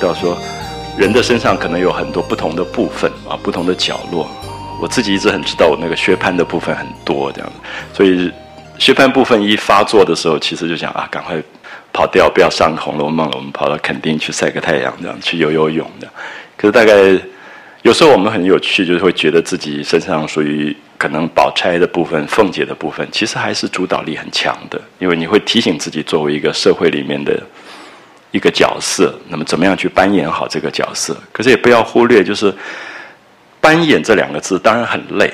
[0.00, 0.36] 到说，
[0.96, 4.28] 人的身上可能有很多不同的部分啊，不同的角落。
[4.80, 7.52] 我自己一直很知道我那个薛蟠的部分很多这样
[7.92, 8.32] 所以
[8.78, 11.36] 薛蟠部分一发作的时候，其实就想啊，赶快
[11.92, 16.08] 跑掉，不要上《红楼梦》了，我们跑到垦丁去晒个太阳，这样去游游泳的。
[16.56, 16.94] 可是大概
[17.82, 27.38] 有时候我们很有趣，就是会觉得自己身上属于可能宝钗的部分、凤姐的部分，其实还是主导力很强的，因为你会提醒自己作为一个社会里面的。
[28.30, 31.16] 一个角色，那么怎么样去扮演好这个角色？
[31.32, 32.54] 可是也不要忽略，就是
[33.60, 35.32] 扮演这两个字，当然很累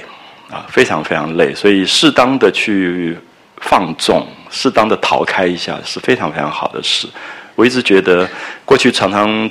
[0.51, 1.55] 啊，非常非常累。
[1.55, 3.17] 所以适当的去
[3.61, 7.07] 放纵，适当的逃开一下，是非常非常好的事。
[7.55, 8.29] 我一直觉得，
[8.65, 9.51] 过去常常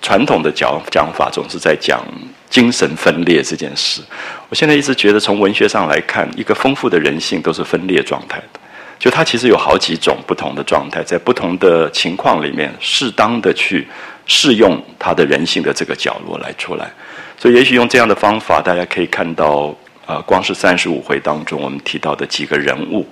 [0.00, 2.04] 传统的讲讲法总是在讲
[2.50, 4.00] 精神分裂这件事。
[4.48, 8.60] 我现在一直觉得，从文学上来看，一个丰富的人性都是分裂状态的。
[8.98, 13.86] 就它其实有好几种不同的状态，在不同的情况里面，适当的去
[14.26, 16.90] 适用它的人性的这个角落来出来。
[17.36, 19.74] 所以，也许用这样的方法，大家可以看到，
[20.06, 23.06] 呃，光是三十五回当中我们提到的几个人物，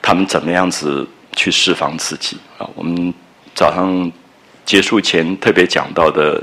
[0.00, 2.68] 他们怎么样子去释放自己啊？
[2.74, 3.12] 我们
[3.54, 4.12] 早上
[4.64, 6.40] 结束前特别讲到的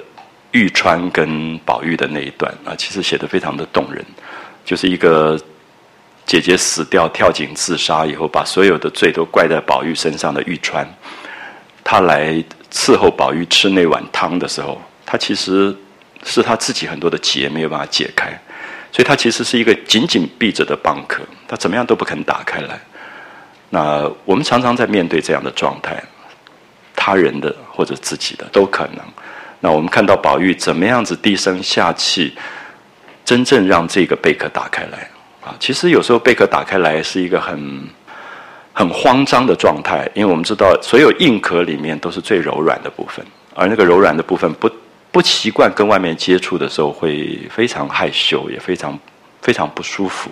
[0.52, 4.04] 玉川跟宝玉的那一段啊，其实写的非常的动人，
[4.66, 5.40] 就是一个。
[6.28, 10.86] 姐姐死掉，跳井自杀以后，把所有的罪都怪在宝玉身上的玉川，
[11.86, 15.74] 他来伺候宝玉吃那碗汤的时候，他其实
[16.26, 18.30] 是他自己很多的结没有办法解开，
[18.92, 22.78] 所以他其实是一个紧紧闭着的蚌壳，他怎么样都不肯打开来。
[23.70, 26.04] 那我们常常在面对这样的状态，
[26.94, 29.00] 他人的或者自己的都可能。
[29.62, 32.36] 那我们看到宝玉怎么样子低声下气，
[33.24, 35.10] 真正让这个贝壳打开来。
[35.48, 37.88] 啊，其实有时候贝壳打开来是一个很
[38.74, 43.26] 很慌张的状态，因为我们知道所有硬壳里面都是最柔软的部分，
[43.56, 44.70] 而那个柔软的部分不
[45.10, 49.00] 不习惯跟外面接触的时候，会非常害羞，也非常
[49.42, 50.30] 非常不舒服。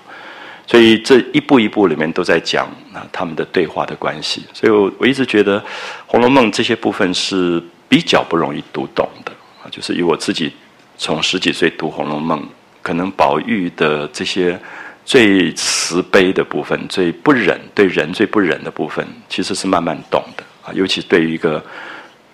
[0.67, 4.45] 所以这一步一步里面都在讲啊他们的对话的关系。
[4.51, 5.61] 所以我我一直觉得
[6.07, 9.31] 《红楼梦》这些部分是比较不容易读懂的
[9.63, 10.51] 啊，就是以我自己
[10.97, 12.41] 从十几岁读《红楼梦》，
[12.81, 14.59] 可能宝玉的这些。
[15.05, 20.73] 最慈悲的部分，最不忍对人最不忍的部分，其实是慢慢懂的啊。
[20.73, 21.63] 尤其对于一个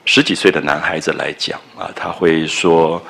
[0.06, 3.04] 十几岁的男孩子来讲啊，他会说：“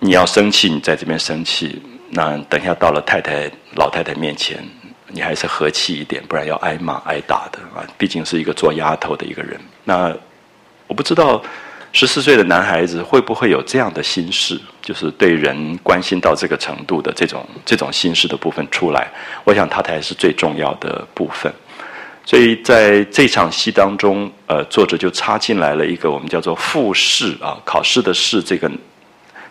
[0.00, 1.80] 你要生气，你在这边生气。
[2.10, 4.58] 那等一下到了太太老太太面前，
[5.06, 7.86] 你还是和气一点，不然要挨骂挨打的啊。
[7.96, 9.60] 毕竟是一个做丫头的一个人。
[9.84, 10.12] 那
[10.88, 11.40] 我不知道。”
[11.92, 14.58] 十四岁的男孩子会不会有这样的心事？
[14.80, 19.08] 就是对人关心到这个程度的这种这种心事的部分出来，
[19.44, 21.52] 我想他才是最重要的部分。
[22.24, 28.70] 所以在这场戏当中，呃，作者就插进来了一个我们叫做复试啊，考试的试这个，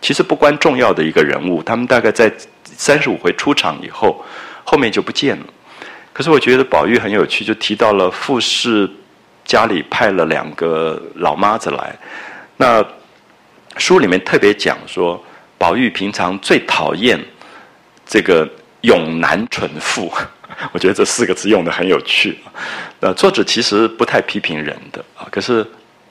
[0.01, 1.61] 其实不关重要的一个人物。
[1.61, 2.31] 他们大概在
[2.63, 4.25] 三十五回出场以后，
[4.63, 5.45] 后面就不见了。
[6.11, 8.89] 可是我觉得宝玉很有趣，就提到了复试
[9.45, 11.95] 家里派了两个老妈子来。
[12.61, 12.85] 那
[13.77, 15.19] 书里面特别讲说，
[15.57, 17.19] 宝玉平常最讨厌
[18.05, 18.47] 这个
[18.81, 20.13] 永男蠢妇，
[20.71, 22.37] 我觉得这四个字用的很有趣。
[22.99, 25.65] 那作者其实不太批评人的啊，可是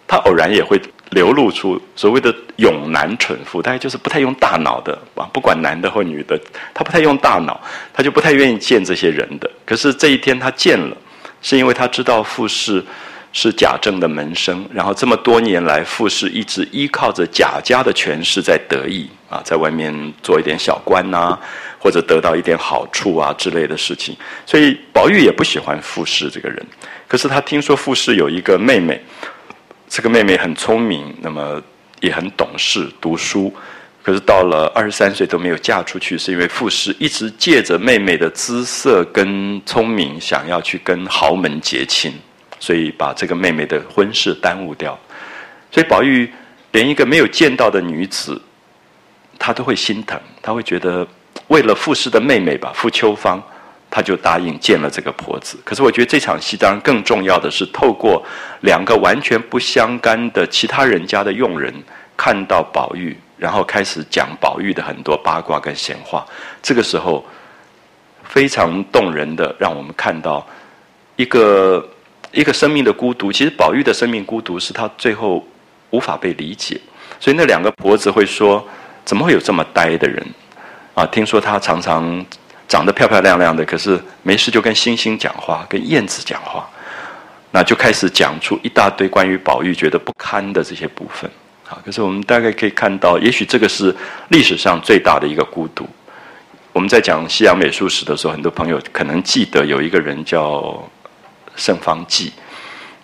[0.08, 0.76] 他偶然也会
[1.10, 6.36] 流露出所谓的永男蠢妇，大概就是不太用大脑的啊，不管男的或女的，
[6.74, 7.60] 他不太用大脑，
[7.94, 9.48] 他就不太愿意见这些人的。
[9.64, 10.96] 可是这一天他见了，
[11.42, 12.84] 是因为他知道傅氏。
[13.32, 21.38] 是贾政的门生，然后这么多年来，傅氏一直依靠着贾家的权势在得意啊，在外面做一点小官呐，
[21.78, 24.16] 或者得到一点好处啊之类的事情。
[24.44, 26.60] 所以宝玉也不喜欢傅氏这个人。
[27.06, 29.00] 可是他听说傅氏有一个妹妹，
[29.88, 31.62] 这个妹妹很聪明，那么
[32.00, 33.52] 也很懂事，读书。
[34.02, 42.12] 可是到了二十三岁都没有嫁出去，是因为傅氏一直借着妹妹的姿色跟聪明，想要去跟豪门结亲。
[42.60, 44.96] 所以把这个妹妹的婚事耽误掉，
[45.72, 46.30] 所以宝玉
[46.72, 48.38] 连一个没有见到的女子，
[49.38, 51.04] 他都会心疼，他会觉得
[51.48, 53.42] 为了傅氏的妹妹吧，傅秋芳，
[53.90, 55.58] 他就答应见了这个婆子。
[55.64, 58.22] 可是我觉得这场戏当然更重要的是，透过
[58.60, 61.72] 两个完全不相干的其他人家的佣人，
[62.14, 66.26] 看到宝玉，然后开始讲宝玉的很多八卦跟闲话。
[66.60, 67.24] 这个时候
[68.22, 70.46] 非常动人的，让我们看到
[71.16, 71.88] 一个。
[72.32, 75.44] 一个生命的孤独，其实宝玉的生命孤独是他最后
[75.90, 76.80] 无法被理解，
[77.18, 78.66] 所以那两个婆子会说
[79.04, 80.24] ：“怎么会有这么呆的人？
[80.94, 82.24] 啊，听说他常常
[82.68, 86.68] 长得漂漂亮亮的，可是没事就跟星星讲话，跟燕子讲话。
[87.52, 91.28] 那就开始讲出一大堆关于宝玉觉得不堪的这些部分。
[91.68, 93.94] 啊，可是我们大概可以看到，也许这个是
[94.28, 95.84] 历史上最大的一个孤独。
[96.72, 100.88] 我们在讲西洋美术史的时候，很多朋友可能记得有一个人叫
[101.56, 102.32] 圣方济，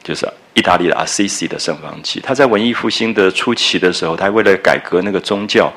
[0.02, 2.20] 就是意大利的阿西西的圣方济。
[2.20, 5.72] 他在文艺复兴的初期的时候，他为了改革那个宗教，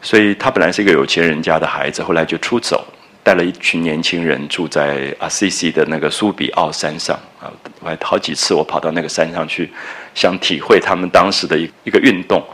[0.00, 2.86] 所以他本来是一个有钱人家的孩子，后来就出走。
[3.24, 7.48] 带了一群年轻人住在阿西西的那个苏比奥山上啊，
[7.80, 9.72] 我还好几次我跑到那个山上去，
[10.14, 12.44] 想体会他们当时的一一个运动，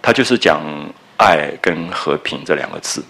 [0.00, 0.62] 他就是讲
[1.16, 3.04] 爱跟和平这两个字，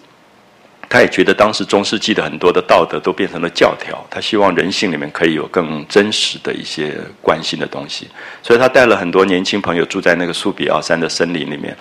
[0.92, 8.06] 他也觉得当时中世纪的很多的道德都变成了教条，他希望人性里面可以有更真实的一些关心的东西，
[8.42, 11.74] 所以他带了很多年轻朋友住在那个苏比奥山的森林里面，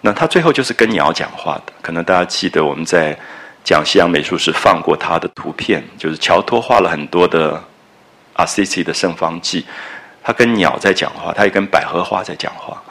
[0.00, 3.18] 那他最后就是跟鸟讲话的，可能大家记得我们在。
[3.64, 7.62] 讲西洋美术时放过他的图片，就是乔托画了很多的
[8.32, 9.64] 阿西西的圣方济，
[10.20, 12.82] 他跟鸟在讲话，他也跟百合花在讲话。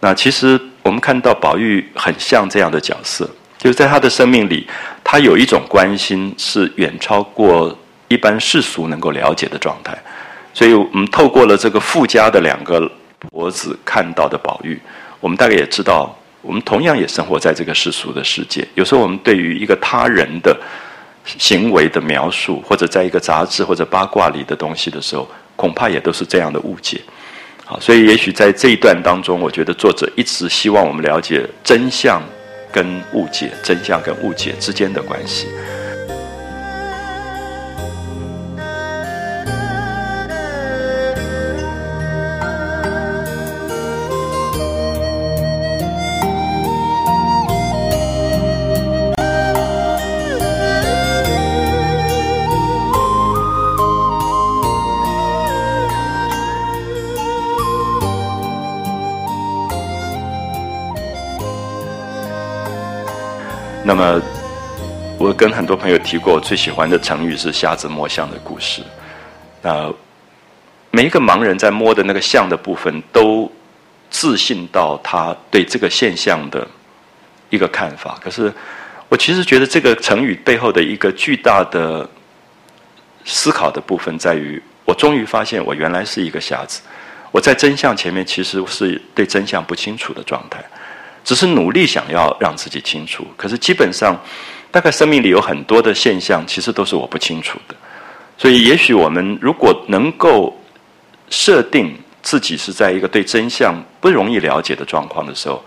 [0.00, 3.26] 那其实我们看到宝玉很像这样的角色，
[3.62, 4.66] 就是在他的生命里，
[5.04, 7.78] 他有一种关心是远超过
[8.08, 9.96] 一般世俗能够了解的状态。
[10.52, 14.80] 所以我们透过了这个富家的两个婆子看到的宝玉，
[15.20, 16.12] 我们大概也知道。
[16.44, 18.66] 我们同样也生活在这个世俗的世界。
[18.74, 20.60] 有时候我们对于一个他人的
[21.38, 27.00] 行为的描述，或者在一个杂志或者八卦里的东西的时候，恐怕也都是这样的误解。
[27.64, 32.20] 好，所以也许在这一段当中，我觉得作者一直希望我们了解真相
[32.72, 35.48] 跟误解、真相跟误解之间的关系。
[63.94, 64.22] 那么，
[65.18, 68.82] 我跟很多朋友提过，我最喜欢的成语是“瞎子摸象”的故事。
[69.60, 69.92] 那
[70.90, 73.52] 每一个盲人在摸的那个象的部分，都
[74.08, 76.66] 自信到他对这个现象的
[77.50, 78.18] 一个看法。
[78.24, 78.50] 可是，
[79.10, 82.08] 我其实觉得这个成语背后的一个巨大的
[83.26, 86.80] 思考的部分，在于我终于发现，我原来是一个瞎子。
[87.30, 90.64] 我在真相前面，其实是对真相不清楚的状态。
[91.24, 94.20] 只是努力想要让自己清楚，可是基本上，
[94.70, 97.74] 大概生命里有很多的现象，其实都是我不清楚的。
[98.36, 100.58] 所以，也许我们如果能够
[101.30, 105.62] 设定自己是在一个对真相不容易了解的状况的时候，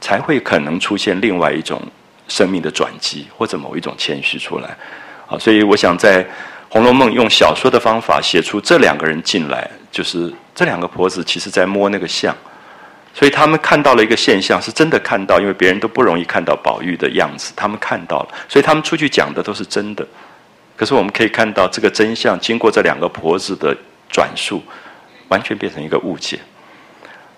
[0.00, 1.80] 才会可能出现另外一种
[2.28, 4.76] 生命的转机，或者某一种谦虚出来。
[5.26, 6.24] 啊，所以我想在
[6.68, 12.34] 《红楼梦》用小说的方法写出这两个人进来，就是这两个婆子其实在摸那个象。
[13.16, 20.06] 所以他们看到了一个现象，是真的看到，因为别人都不容易看到宝玉的样子，他们看到了，所以他们出去讲的都是真的。
[20.76, 23.74] 可是我们可以看到，这个真相经过这两个婆子的
[24.10, 24.62] 转述，
[25.28, 26.38] 完全变成一个误解。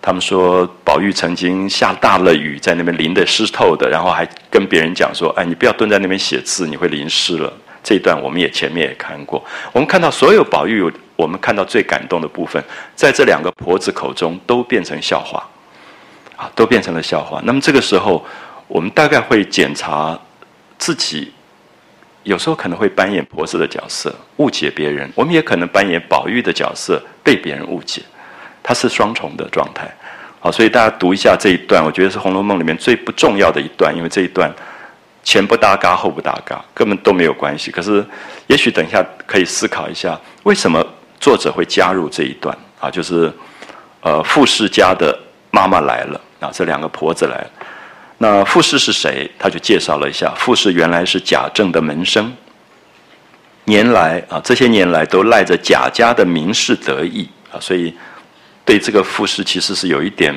[0.03, 7.53] 他们说宝玉曾经下大了雨，在那边淋得湿透的，然后还跟别人讲说：“哎，你不要蹲在那边写字，你会淋湿了。”
[7.85, 9.45] 这一段我们也前面也看过。
[9.73, 12.61] 我们看到所有宝玉，我们看到最感动的部分，
[12.97, 15.49] 在这两个婆子口中都变成笑话。
[16.39, 17.43] 啊，都变成了笑话。
[17.45, 18.25] 那么这个时候，
[18.69, 20.17] 我们大概会检查
[20.79, 21.33] 自己，
[22.23, 28.01] 有时候可能会扮演婆子的角色，误解别人；我们也可能扮演宝玉的角色，被别人误解。
[28.63, 29.93] 它是双重的状态。
[30.39, 34.49] 好，所以大家读一下这一段，我觉得是《红楼梦》里面最不重要的一段，因为这一段
[35.25, 37.73] 前不搭嘎，后不搭嘎，根本都没有关系。
[37.73, 38.07] 可是，
[38.47, 40.87] 也许等一下可以思考一下，为什么
[41.19, 42.57] 作者会加入这一段？
[42.79, 43.33] 啊，就是
[44.03, 45.19] 呃，富士家的
[45.51, 46.21] 妈妈来了。
[46.41, 47.47] 啊，这两个婆子来，
[48.19, 49.31] 那傅氏是谁？
[49.39, 52.33] 他就介绍了一下，傅氏原来是贾政的门生，
[53.65, 57.93] 年来啊，这些年来都赖着贾家的名士得意啊，所以
[58.65, 60.35] 对这个傅氏其实是有一点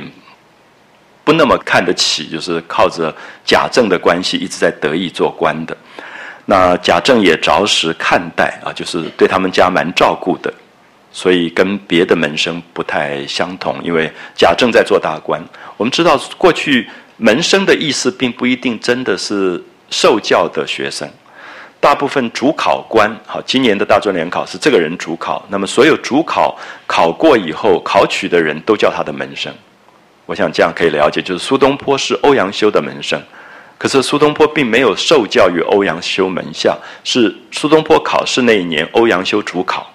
[1.24, 3.15] 不那么看得起，就是靠着
[3.46, 5.77] 贾政的关系一直在得意做官的。
[6.46, 10.51] 那贾政也着实看待啊，就是对他们家蛮照顾的。
[11.13, 15.44] 所以跟别的门生不太相同，因为贾政在做大官。
[15.77, 16.88] 我们知道，过去
[17.18, 21.10] 门生的意思并不一定真的是受教的学生，
[21.80, 29.53] 大部分主考官，好，今年的大专联考是这个人主考，那么所有主考考过以后考取的人都叫他的门生。
[30.25, 33.22] 我想这样可以了解，就是苏东坡是欧阳修的门生，
[33.77, 39.91] 可是苏东坡并没有受教于欧阳修门下，是苏东坡考试那一年欧阳修主考。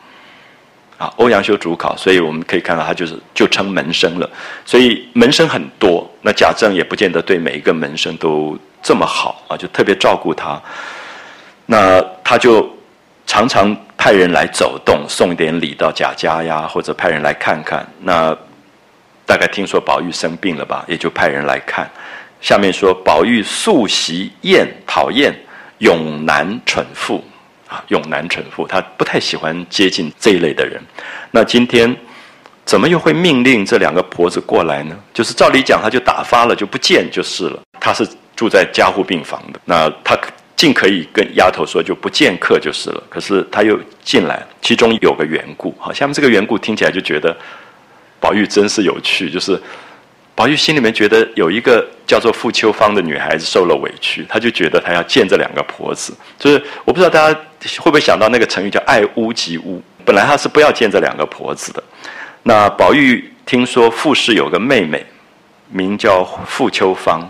[0.98, 4.28] 啊，欧阳修主考，所以我们可以看到他就是就称门生了。
[4.64, 10.60] 所以门生很多，那贾政也不见得对每一个门生都这么好啊，就特别照顾他。
[11.66, 12.66] 那他就
[13.26, 17.86] 常常派人来走动，送点礼到贾家呀，或者派人来看看。
[18.00, 18.36] 那
[19.26, 21.90] 大概听说宝玉生病了吧，也就派人来看。
[22.40, 25.34] 下面说宝玉素习厌讨厌
[25.78, 27.24] 永男蠢妇
[27.66, 30.82] 啊，永男蠢妇，他不太喜欢接近这一类的人。
[31.30, 31.96] 那今天
[32.64, 34.96] 怎么又会命令这两个婆子过来呢？
[35.12, 37.60] 就是照理讲，他就打发了，就不见就是了。
[37.80, 40.18] 他是住在加护病房的，那他。
[40.56, 45.74] 尽可以跟丫头说就不见客就是了，可是他又进来，其中有个缘故。
[45.78, 47.36] 好，下面这个缘故听起来就觉得
[48.18, 49.60] 宝玉真是有趣，就是
[50.36, 56.16] 宝玉心里面觉得有一个叫做傅秋芳的女孩子受了委屈，他就觉得他要见这两个婆子。
[56.38, 57.40] 就是我不知道大家
[57.78, 61.82] 会不会想到那个成语叫爱屋及乌，本来他是不要见这两个婆子的。
[62.44, 65.04] 那宝玉听说傅氏有个妹妹，
[65.70, 67.28] 名叫傅秋芳。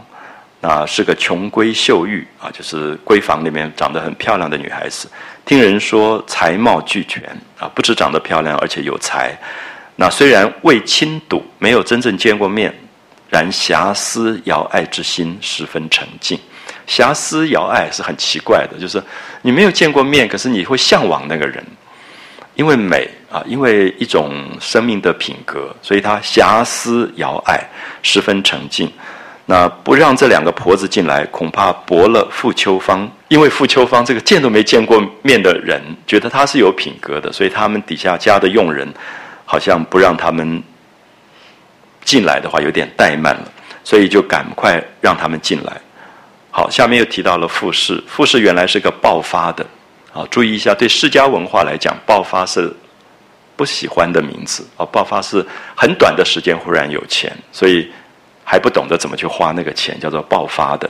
[0.63, 5.09] 啊，是个穷闺秀玉啊，就是闺房里面长得很漂亮的女孩子。
[5.45, 7.23] 听人说才貌俱全
[7.57, 9.39] 啊，不止长得漂亮，而且有才。
[9.95, 12.75] 那虽然未亲睹，没有真正见过面，
[13.37, 16.39] 然遐思遥爱之心十分沉静。
[16.89, 19.03] 遐思遥爱是很奇怪的，就是
[19.43, 21.63] 你没有见过面，可是你会向往那个人，
[22.55, 27.61] 因为美啊，因为一种生命的品格，所以他遐思遥爱
[28.03, 28.91] 十分沉静。
[29.49, 33.09] 那不让这两个婆子进来，恐怕驳了傅秋芳。
[33.29, 38.89] 因为傅秋芳这个见都没见过面的人，觉得他是有品格的，所以他们底下家的佣人，
[39.45, 40.63] 好像不让他们
[42.07, 43.53] 进来的话，有点怠慢了，
[43.85, 45.73] 所以就赶快让他们进来。
[46.51, 49.67] 好，下面又提到了傅氏，傅氏原来是个暴发的，
[50.15, 52.75] 啊，注意一下，对世家文化来讲，暴发是
[53.55, 55.45] 不喜欢的名字啊，爆发是
[55.75, 57.91] 很短的时间忽然有钱，所以。
[58.49, 60.89] 还不懂得怎么去花那个钱，叫做爆发的。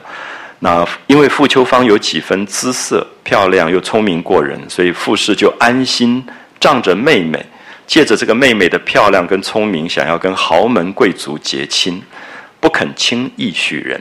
[0.59, 6.23] 那因为傅秋芳有几分姿色，漂亮又聪明过人，所以傅氏就安心
[6.61, 7.43] 仗着妹妹，
[7.87, 12.03] 借着这个妹妹的漂亮跟聪明，想要跟豪门贵族结亲，
[12.61, 14.01] 不肯轻易许人。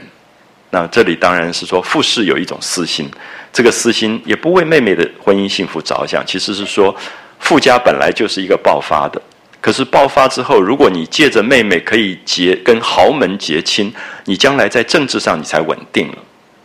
[0.70, 3.08] 那这里当然是说傅氏有一种私心，
[3.52, 6.94] 这个私心也不为妹妹的婚姻幸福着想，其实是说
[7.38, 9.22] 傅家本来就是一个爆发的。
[9.60, 13.92] 可是爆发之后，如果你借着妹妹可以结跟豪门结亲，
[14.24, 16.18] 你将来在政治上你才稳定了。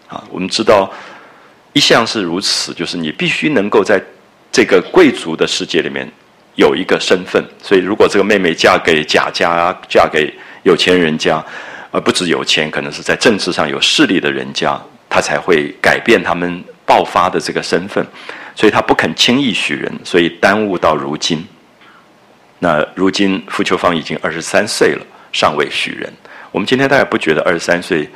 [0.08, 0.92] 啊，我们知道
[1.74, 4.02] 一向是如此，就是你必须能够在
[4.52, 6.12] 这个贵族的世界里面
[6.62, 7.44] 有一个身份。
[7.62, 10.32] 所以，如果这个妹妹嫁给贾家，嫁给
[10.64, 11.44] 有钱人家，
[11.92, 18.06] 而不止有钱，可能是在政治上有势力的人家，他才会改变他们爆发的这个身份。
[18.54, 21.44] 所以他不肯轻易许人，所以耽误到如今。
[22.60, 26.14] 那如今傅秋芳已经二十三岁了，尚未许人。
[26.52, 28.08] 我们今天大概不觉得二十三岁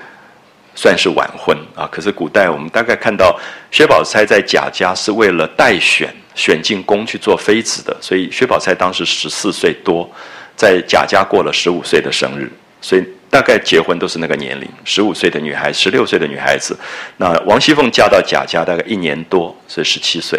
[0.76, 1.88] 算是晚婚啊？
[1.92, 3.40] 可是古代我们大概看到
[3.72, 10.10] 薛宝钗在贾家是为了待选，选进宫去做妃子的，所以薛宝钗当时十四岁多，
[10.56, 12.52] 在贾家过了十五岁的生日，
[12.82, 16.78] 所以大概结婚都是那个年龄，十五岁的女孩，十六岁的女孩子。
[17.18, 20.38] 那王熙凤嫁到贾家大概一年多，所以十七岁。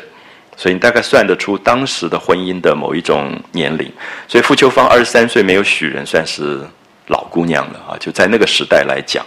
[0.59, 3.93] 所以你大概算得出当时的婚姻的某一种年龄，
[4.27, 6.59] 所以傅秋芳二十三岁没有许人，算是
[7.09, 7.93] 老姑娘了啊！
[8.01, 9.23] 就在那个时代来讲，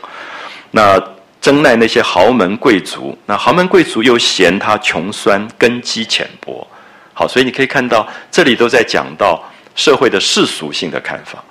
[0.71, 1.01] 那
[1.41, 6.65] 争奈那些豪门贵族，那豪门贵族又嫌他穷酸，根基浅薄。
[7.13, 9.43] 好，所以你可以看到这里都在讲到
[9.75, 11.43] 社会的世俗性的看法，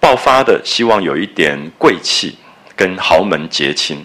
[0.00, 2.38] 爆发的希望有一点贵气，
[2.74, 4.04] 跟豪门结亲，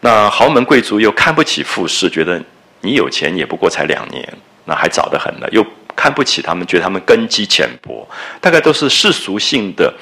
[0.00, 2.42] 那豪门贵族又看不起富士，觉得。
[2.86, 4.22] 你有钱也不过才两年，
[4.66, 5.48] 那还早得很呢。
[5.52, 8.08] 又看不起他们，觉得他们根基浅薄，
[8.40, 9.92] 大概都是世俗性的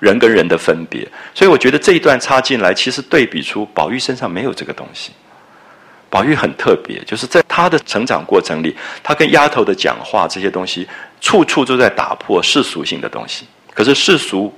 [0.00, 1.06] 人跟人的分别。
[1.34, 5.12] 所以我觉得这一段插进来，其实对比出宝玉身上没有这个东西。
[6.10, 10.86] 宝玉很特别，就是在他的成长过程里，他跟丫头的讲话这些东西，
[11.20, 13.46] 处处都在打破世俗性的东西。
[13.72, 14.52] 可是世俗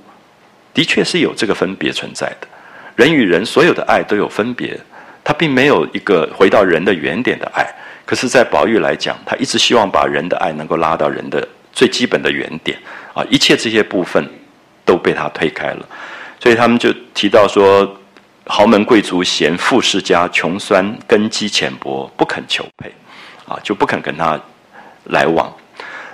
[0.73, 2.47] 的确是有这个分别存在的，
[2.95, 4.79] 人与人所有的爱都有分别。
[5.23, 7.65] 他并没有一个回到人的原点的爱，
[8.05, 12.77] 可是，在宝玉来讲，他一直希望把人的爱能够拉到人的最基本的原点
[13.13, 14.23] 啊，一切这些部分
[14.85, 15.85] 都被他推开了，
[16.39, 17.97] 所以他们就提到说，
[18.45, 22.93] 豪门贵族嫌富世家穷酸根基浅薄，不肯求配，
[23.47, 24.39] 啊，就不肯跟他
[25.05, 25.51] 来往。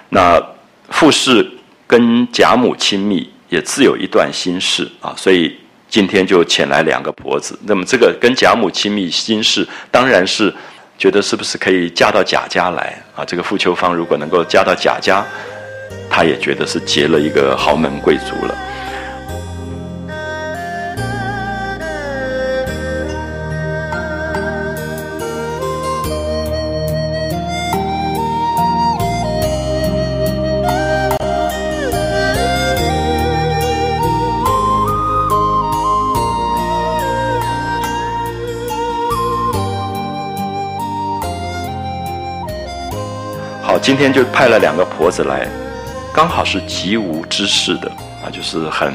[0.09, 0.41] 那
[0.89, 1.45] 富氏
[1.85, 5.57] 跟贾母亲密，也自有一段心事啊，所以。
[5.91, 10.55] 今天就请来两个婆子，那么这个跟贾母亲密心事，当然是
[11.01, 13.25] 觉得是不是可以嫁到贾家来啊？
[13.25, 15.25] 这个傅秋芳如果能够嫁到贾家，
[16.07, 18.55] 她也觉得是结了一个豪门贵族了。
[43.81, 45.49] 今天就派了两个婆子来，
[46.13, 47.89] 刚好是极无知识的
[48.23, 48.93] 啊，就是很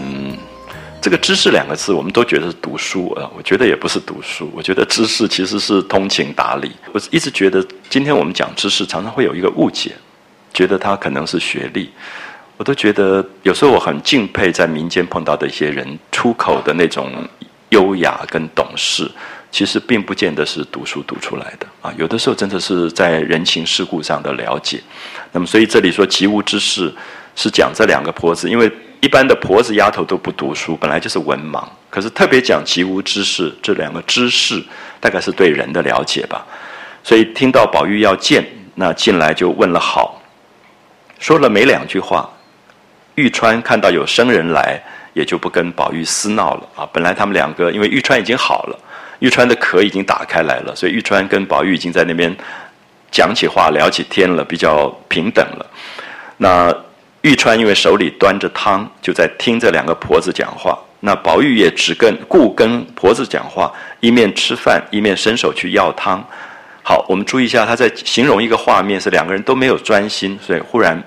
[1.02, 6.70] 这个“知识”两个字，我们都觉得是读书啊，我觉得也不是读书，我觉得知识其实是通情达理。
[6.92, 9.90] 我一直觉得，今天我们讲知识，常常会有一个误解，
[10.54, 11.90] 觉得它可能是学历。
[12.56, 17.10] 我都觉得有时候我很敬佩在民间碰到的一些人出口的那种
[17.70, 19.10] 优雅跟懂事。
[19.56, 24.78] 其实并不见得是读书读出来的啊，有的时候真的是在人情世故上的了解。
[25.32, 26.92] 那么，所以这里说极无之事，
[27.34, 31.64] 是讲这两个婆子，因为一般的婆子丫头都不读书，本来就是文盲。
[31.88, 34.62] 可是特别讲极无之事，这两个知识
[35.00, 36.47] 大概是对人的了解吧。
[37.02, 40.21] 所以听到宝玉要见，那进来就问了好，
[41.19, 42.28] 说了没两句话，
[43.14, 44.78] 玉川看到有生人来，
[45.14, 46.86] 也就不跟宝玉私闹了啊。
[46.92, 48.78] 本来他们两个，因为玉川已经好了。
[49.20, 52.34] 玉川的壳已经打开来了，所以玉川跟宝玉已经在那边
[53.10, 55.66] 讲起话、聊起天了，比较平等了。
[56.36, 56.74] 那
[57.22, 60.78] 玉川因为手里端着汤，就在听这两个婆子讲话。
[61.00, 66.22] 那宝玉也只跟顾跟婆子讲话，一面吃饭，一面伸手去要汤。
[66.82, 71.00] 好，我们注意一下，他在形容一个画面，是两个人都没有专心，所以忽然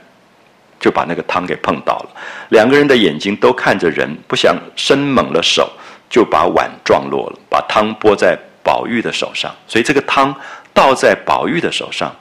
[0.79, 2.09] 就把那个汤给碰倒了。
[2.49, 5.71] 两个人的眼睛都看着人，不想伸猛了手。
[6.09, 10.35] 就把碗撞落了，把汤拨在宝玉的手上，所以这个汤
[10.73, 12.13] 倒在宝玉的手上。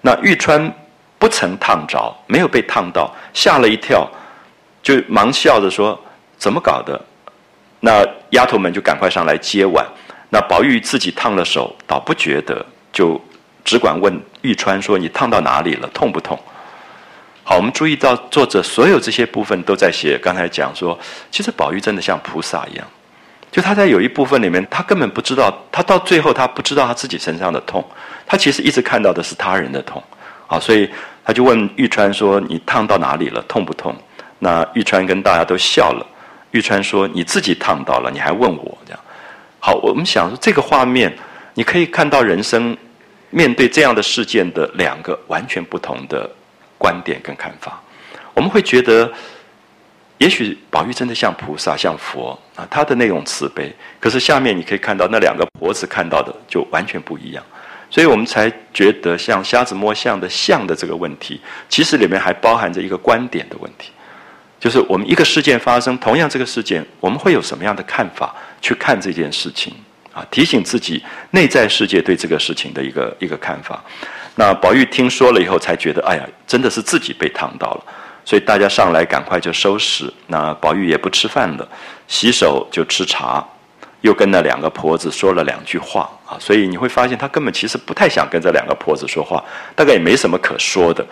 [0.00, 0.72] 那玉川
[1.18, 4.08] 不曾烫着，没有被烫到，吓了一跳，
[4.82, 5.98] 就忙笑着说
[6.36, 7.00] ：“怎么搞的？”
[7.80, 9.86] 那丫头们就赶快上来接碗。
[10.30, 13.20] 那宝玉自己烫了手，倒不觉得，就
[13.64, 15.88] 只管问玉川说：“你烫到哪里了？
[15.88, 16.38] 痛不痛？”
[17.44, 20.18] 好，我们注意到作者所有这些部分都在写。
[20.18, 20.98] 刚才讲说，
[21.30, 22.86] 其实宝玉真的像菩萨一样。
[23.54, 27.84] 就他在有一部分里面，他根本不知道，他到最后他不知道他自己身上的痛，
[28.26, 30.02] 他其实一直看到的是他人的痛，
[30.48, 30.90] 啊，所以
[31.24, 33.40] 他就问玉川说：“你烫到哪里了？
[33.42, 33.94] 痛不痛？”
[34.40, 36.04] 那玉川跟大家都笑了。
[36.50, 38.98] 玉川说：“你自己烫到了，你还问我这样？”
[39.62, 41.16] 好，我们想说这个画面，
[41.54, 42.76] 你可以看到人生
[43.30, 46.28] 面对这样的事件的两个完全不同的
[46.76, 47.80] 观点跟看法，
[48.34, 49.08] 我们会觉得。
[50.18, 53.74] 也许宝玉真的像菩萨，像佛啊，他的那种慈悲。
[53.98, 57.44] 可是下面你可以看到那两个婆子看到的就完全不一样，
[57.90, 63.90] 所以我们才觉得像瞎子摸象的象的这个问题，其实里面还包含着一个观点的问题，
[64.60, 69.74] 就是我们一个事件发生，同样这个事件，我们会有什么样的看法去看这件事情
[70.12, 70.24] 啊？
[70.30, 73.82] 提醒自己内在世界对这个事情的一个一个看法。
[74.36, 77.84] 那宝玉听说了以后，才觉得哎呀，真的是自己被烫到了。
[78.24, 81.68] 所以大家上来赶快就收拾，那宝玉也不吃饭了，
[82.08, 83.46] 洗手就吃茶，
[84.00, 86.38] 又跟那两个婆子说了两句话啊。
[86.40, 91.04] 所以你会发现他根本其实不太想跟这两个婆子说话，大概也没什么可说的。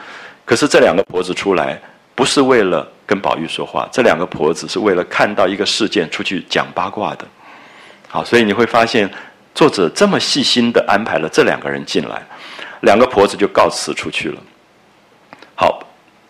[0.47, 1.79] 可是这两个婆子出来
[2.15, 7.27] 不是为了跟宝玉说话，这两个婆子是为了看到一个事件出去讲八卦的。
[8.09, 9.11] 好，所以你会发现
[9.55, 12.23] 作者这么细心的安排了这两个人进来，
[12.81, 14.41] 两个婆子就告辞出去了。
[15.55, 15.79] 好。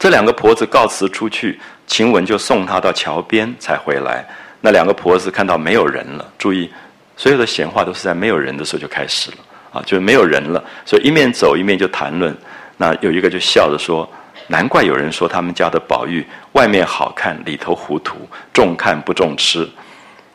[0.02, 4.26] 这两个婆子告辞出去，晴雯就送她到桥边才回来。
[4.60, 6.68] 那两个婆子看到没有人了，注意，
[7.16, 9.36] 所有的闲话都是在没有人的时候就开始了
[9.74, 12.36] 啊，就是没有人了，所以一面走一面就谈论。
[12.76, 14.10] 那有一个就笑着说
[14.48, 19.70] ：“难怪有人说他们家的宝玉外面好看，里头糊涂，重看不重吃。”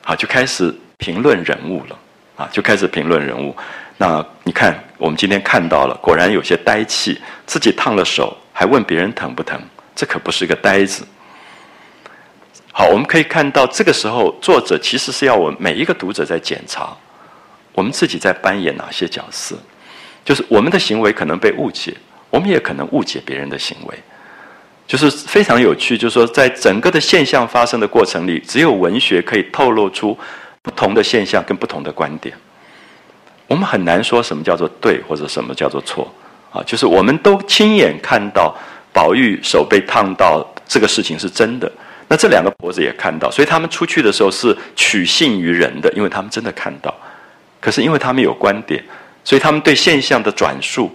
[0.05, 1.99] 啊，就开始评论人物了
[2.37, 3.53] 啊，就开始评论人物。
[3.97, 8.33] 那你看，我们今天看到了，果然有些呆气，自己烫了手。
[8.59, 9.61] 还问别人疼不疼？
[9.95, 11.05] 这可不是一个呆子。
[12.71, 16.89] 好，我们可以看到，这个时候作者其实是要我们每一个读者在检查，
[17.73, 19.55] 我们自己在扮演哪些角色。
[20.25, 21.95] 就是我们的行为可能被误解，
[22.31, 23.95] 我们也可能误解别人的行为。
[24.87, 30.17] 就是非常有趣，就是说，在整个的现象发生的过程里，只有文学可以透露出
[30.63, 32.35] 不同的现象跟不同的观点。
[33.45, 36.11] 我们很难说什么叫做对，或者什么叫做错。
[36.51, 38.55] 啊，就是我们都亲眼看到
[38.93, 41.71] 宝玉手被烫到，这个事情是真的。
[42.09, 46.93] 那这两个婆子也看到，所以他们出去的时候是取信于人的，因为他们真的看到。
[47.59, 48.83] 可是因为他们有观点，
[49.23, 50.89] 所以他们对现象的转述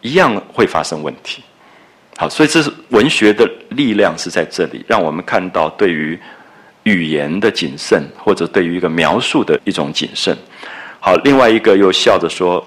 [0.00, 1.42] 一样会发生问题。
[2.16, 6.18] 好，所以这是文学的力量是在这里，让我们看到对于
[6.84, 10.34] 语言的谨慎，或者对于一个描述的一种谨慎。
[11.00, 12.64] 好，另外一个又笑着说：“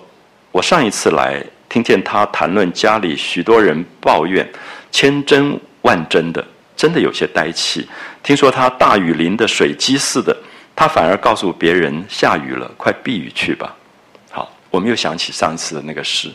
[0.52, 4.48] 我上一次来，听见他谈论家里许多人抱怨，
[4.92, 7.88] 千真万真的，真的有些呆气。
[8.24, 10.36] 听说他大雨淋的水鸡似的，
[10.76, 13.76] 他反而告诉别人下雨了，快避雨去吧。”
[14.32, 16.30] 好，我们又想起上一次的那个事，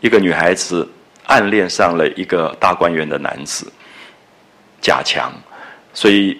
[0.00, 0.88] 一个女孩子。
[1.26, 3.72] 暗恋上了一个大观园的男子，
[4.82, 5.32] 贾强，
[5.94, 6.38] 所以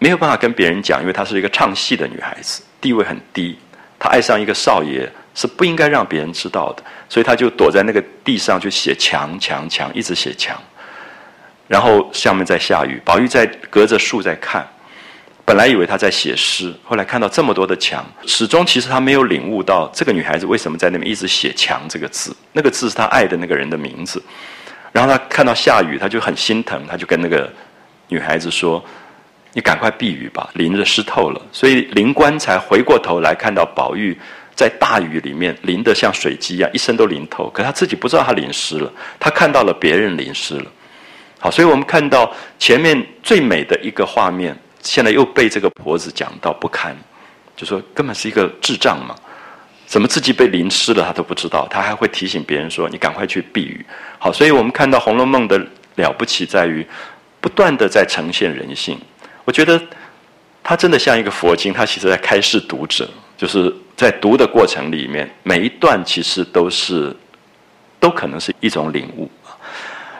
[0.00, 3.56] 没有办法跟别人讲，因为她是一个唱戏的女孩子，地位很低。
[3.96, 10.56] 她爱上一个少爷是不应该让别人知道的，所以他就躲在那个地上去写墙墙墙，一直写墙。
[11.66, 14.66] 然后下面在下雨，宝玉在隔着树在看。
[15.46, 22.34] 本来以为他在写诗，后来看到这么多的墙，始终其实他没有领悟到这个女孩子为什么在那边一直写“墙”这个字。
[22.52, 24.22] 那个字是他爱的那个人的名字。
[24.90, 27.52] 然后他看到下雨，他就很心疼，他就跟那个
[28.08, 28.82] 女孩子说
[29.52, 34.18] ：“你赶快避雨吧，淋着湿透了。”所以灵官才回过头来看到宝玉
[34.54, 40.70] 在大雨里面淋得像水鸡一样，一身都淋透，可他自己不知道他淋湿了，他看到了别人淋湿了。
[41.40, 44.56] 好，所以我们看到前面最美的一个画面。
[44.86, 46.94] 现在又被这个婆子讲到不堪，
[47.56, 49.14] 就说根本是一个智障嘛，
[49.86, 53.82] 怎么自己被淋湿了他都不知道，他还会提醒别人说你赶快去避雨。
[54.18, 55.58] 好，所以我们看到《红楼梦》的
[55.94, 56.86] 了不起在于
[57.40, 59.00] 不断的在呈现人性。
[59.46, 59.80] 我觉得
[60.62, 63.08] 他真的像一个佛经，他其实在开示读者，
[63.44, 67.14] 就是在读的过程里面，每一段其实都是
[68.00, 69.30] 都可能是一种领悟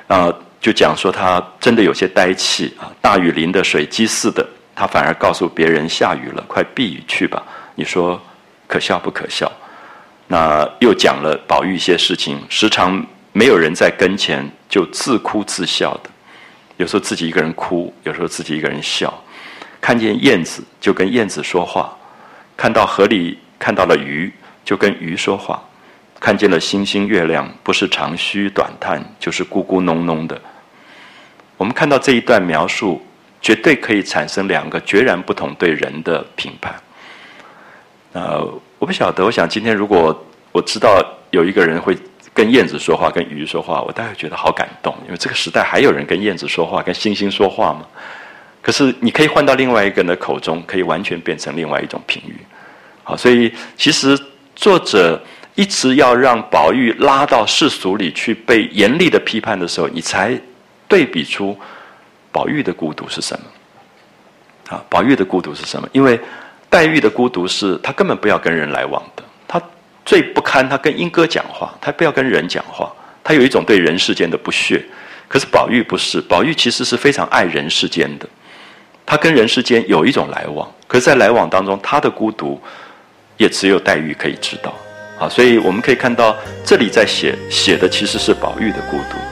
[0.09, 0.31] 啊。
[0.61, 7.43] 就讲说他真的有些呆气啊，大雨淋得水鸡似的，他反而告诉别人下雨了，快避雨去吧。
[7.75, 8.21] 你说
[8.67, 9.51] 可笑不可笑？
[10.27, 16.11] 那又讲了宝玉一些事情，时常没有人在跟前就自哭自笑的，
[16.77, 19.19] 有时候自己一个人哭，有时候自己一个人笑。
[19.81, 21.97] 看见燕子就跟燕子说话，
[22.57, 24.33] 看到河里看到了鱼
[24.64, 25.62] 就跟鱼说话，
[26.21, 30.40] 看见了星星月亮，不是长吁短叹，就是咕咕哝哝的。
[31.57, 33.05] 我们看到这一段描述，
[33.40, 36.75] 绝对可以产生两个截然不同对人的评判。
[38.12, 38.43] 呃，
[38.79, 41.97] 我不晓得，我想今天如果我知道有一个人会
[42.33, 47.87] 跟燕子说话、跟鱼说话，我大概觉得好感动，因为这个时代还有人跟燕子说话、跟星星说话吗？
[48.64, 52.35] 可是你可以换到另外一个人的口中，可以完全变成另外一种评语。
[53.03, 54.18] 好，所以其实
[54.57, 55.22] 作者
[55.55, 60.40] 一直要让宝玉拉到世俗里去被严厉的批判的时候，你才。
[60.87, 61.59] 对比出
[62.31, 64.77] 宝玉的孤独是什么？
[64.77, 65.88] 啊，宝玉的孤独是什么？
[65.92, 66.20] 因为
[66.68, 69.61] 黛玉的孤独是她根本不要跟人来往的，她
[70.05, 72.92] 最不堪，她跟莺歌讲话，她不要跟人讲话，
[73.24, 74.85] 她有一种对人世间的不屑。
[75.27, 78.29] 可是宝玉不是，宝玉其实是非常爱人世间的，
[79.07, 82.61] 他跟人世间有一种来往，可是，在来往当中，他的孤独
[83.37, 84.75] 也只有黛玉可以知道。
[85.19, 89.24] 啊，所以我们可以看到，这里在写写的其实是宝玉的孤独。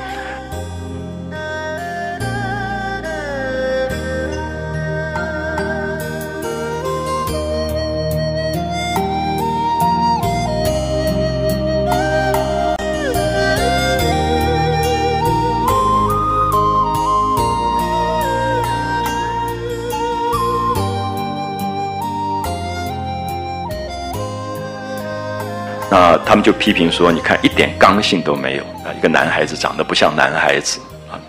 [26.33, 28.89] 他们就批评说：“你看，一点刚性都没有啊！
[28.97, 31.21] 一个男孩子长得不像男孩子啊！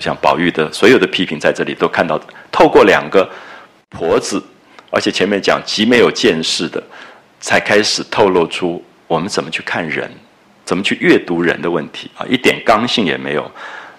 [0.00, 3.30] 像宝玉的所有的批评在这里都看到，透过两个
[3.88, 4.42] 婆子，
[4.90, 6.82] 而且前面讲极没有见识的，
[7.38, 10.10] 才开始透露出我们怎么去看人，
[10.64, 12.26] 怎么去阅读人的问题啊！
[12.28, 13.48] 一点刚性也没有，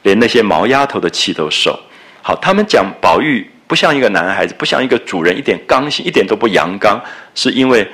[0.01, 1.79] 连那些毛丫头的气都受。
[2.21, 7.01] 好，他们讲宝玉不像一个男孩子，不像一个主人，一点刚性一点都不阳刚，
[7.33, 7.89] 是因为。”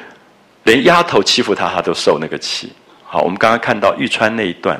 [0.63, 2.71] 连丫头欺负他，他都受那个气。
[3.03, 4.79] 好，我们刚刚看到玉川那一段，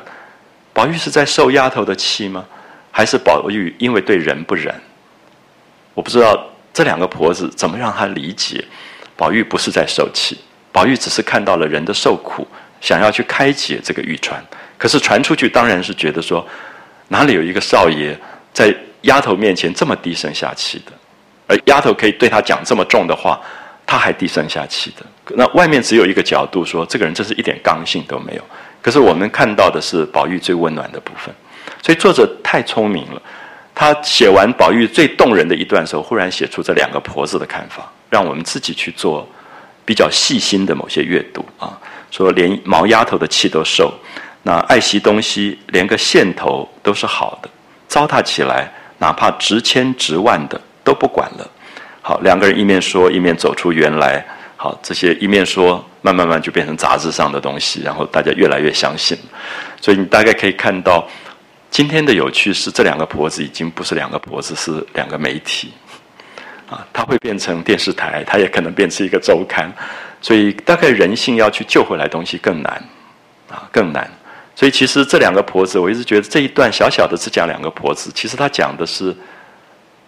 [0.72, 2.44] 宝玉是在受丫头的气吗？
[2.92, 4.74] 还是宝玉因为对人不仁？
[5.94, 8.64] 我不知道这两个婆子怎么让他理解，
[9.16, 10.38] 宝玉不是在受气，
[10.70, 12.46] 宝玉只是看到了人的受苦，
[12.80, 14.40] 想要去开解这个玉川。
[14.78, 16.46] 可是传出去当然是觉得说，
[17.08, 18.16] 哪里有一个少爷
[18.52, 20.92] 在丫头面前这么低声下气的，
[21.48, 23.40] 而丫头可以对他讲这么重的话。
[23.86, 25.04] 他还低声下气的，
[25.36, 28.42] 那外面只有一个角度说，这个人真是一点刚性都没有。
[28.82, 31.34] 可是我们看到的是宝玉最温暖的部分，
[31.82, 33.20] 所以作者太聪明了。
[33.74, 39.28] 他写完宝玉最动人的一段时候，忽然写出这两个婆子的看法，让我们自己去做
[39.84, 41.78] 比较细心的某些阅读啊。
[42.10, 43.92] 说连毛丫头的气都受，
[44.42, 47.48] 那爱惜东西，连个线头都是好的，
[47.86, 51.50] 糟蹋起来，哪怕值千值万的都不管了。
[52.02, 54.24] 好，两个人一面说，一面走出园来。
[54.62, 59.16] 好，这些一面说，慢慢慢就变成杂志上的东西，然后大家越来越相信。
[59.80, 61.08] 所以你大概可以看到，
[61.70, 65.72] 今天的有趣是，这两个婆子已经不是两个婆子，是两个媒体。
[66.68, 69.72] 啊，它会变成电视台，它也可能变成一个周刊。
[70.20, 72.70] 所以大概人性要去救回来东西更难，
[73.48, 74.06] 啊，更难。
[74.54, 79.16] 所以其实这两个婆子，我一直觉得这一段小小的只讲两个婆子，其实他讲的是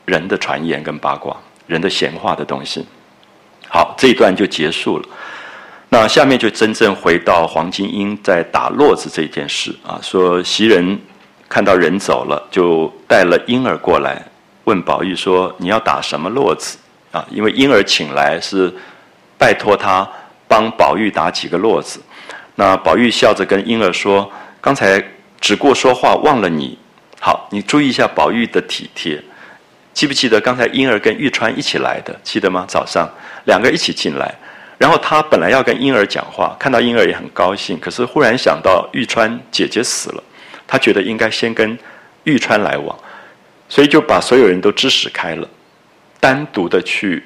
[0.05, 1.35] 人的传言跟八卦，
[1.67, 2.87] 人的闲话的东西。
[3.75, 5.05] 好，这一段就结束了。
[5.89, 11.01] 那下面就真正回到黄金英在打络子这件事啊，说袭人
[11.49, 14.23] 看到人走了，就带了婴儿过来，
[14.65, 16.77] 问宝玉说：“你要打什么络子
[17.13, 18.71] 啊？”因为婴儿请来是
[19.39, 20.07] 拜托他
[20.47, 21.99] 帮宝玉打几个络子。
[22.55, 24.31] 那宝玉笑着跟婴儿说
[24.61, 25.03] ：“刚才
[25.41, 26.77] 只顾说话，忘了你。
[27.19, 29.19] 好，你注意一下宝玉的体贴。
[29.93, 32.19] 记不记得刚才婴儿跟玉川一起来的？
[32.23, 32.65] 记得吗？
[32.69, 33.09] 早上。”
[33.45, 34.33] 两个一起进来，
[34.79, 40.23] 然后他本来要跟婴儿讲话，看到婴儿也很高兴，可是忽然想到玉川姐姐死了，
[40.65, 41.77] 他觉得应该先跟
[42.23, 42.97] 玉川来往，
[43.69, 45.49] 所以就把所有人都支使开了，
[46.21, 47.25] 单独的去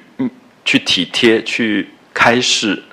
[0.65, 2.83] 去体贴去开示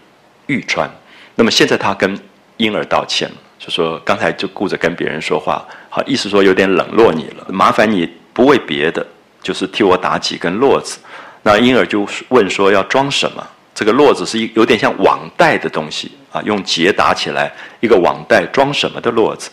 [0.48, 0.87] 玉川。
[1.34, 2.14] 那么现在他跟
[2.58, 9.06] 婴儿道歉了，就说刚才就顾着跟别人说话，好意思说有点冷落你了，麻烦你不为别的，
[9.44, 10.98] 就是替我打几根络子。
[11.42, 19.50] 那婴儿就问说：“要装什么？”这个络子是一有点像网袋的东西啊，用结打起来，一个网袋装什么的络子。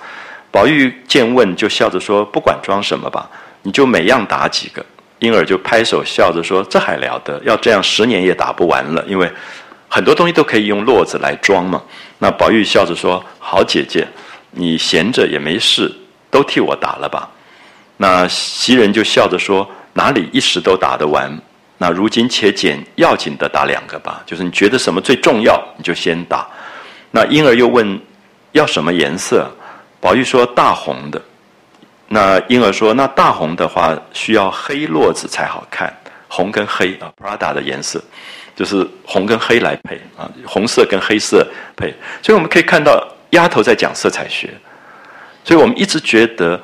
[0.49, 3.30] 宝玉见问，就笑着说：“不管装什么吧，
[3.63, 4.86] 你就每样打几个。”
[5.19, 7.41] 婴儿就拍手笑着说：“这还了得？
[7.43, 9.32] 要这样十年也打不完了，因为
[9.89, 11.82] 很多东西都可以用络子来装嘛。”
[12.19, 14.08] 那宝玉笑着说：“好姐姐，
[14.51, 15.91] 你闲着也没事，
[16.30, 17.30] 都替我打了吧。”
[17.97, 21.32] 那袭人就笑着说：“哪里一时都打得完？”
[21.77, 26.47] 那如今且捡要紧的打两个吧，就是你觉得什么最重要，你就先打。
[27.10, 27.99] 那婴儿又问
[28.51, 29.49] 要什么颜色，
[29.99, 31.19] 宝玉说大红的。
[32.08, 35.91] 那婴儿说那大红的话需要黑络子才好看，
[36.27, 37.99] 红跟黑啊，Prada 的颜色
[38.56, 41.91] 就是红跟黑来配啊，红色跟黑色配。
[42.21, 44.54] 所以我们可以看到丫头在讲色彩学，
[45.43, 46.62] 所以我们一直觉得。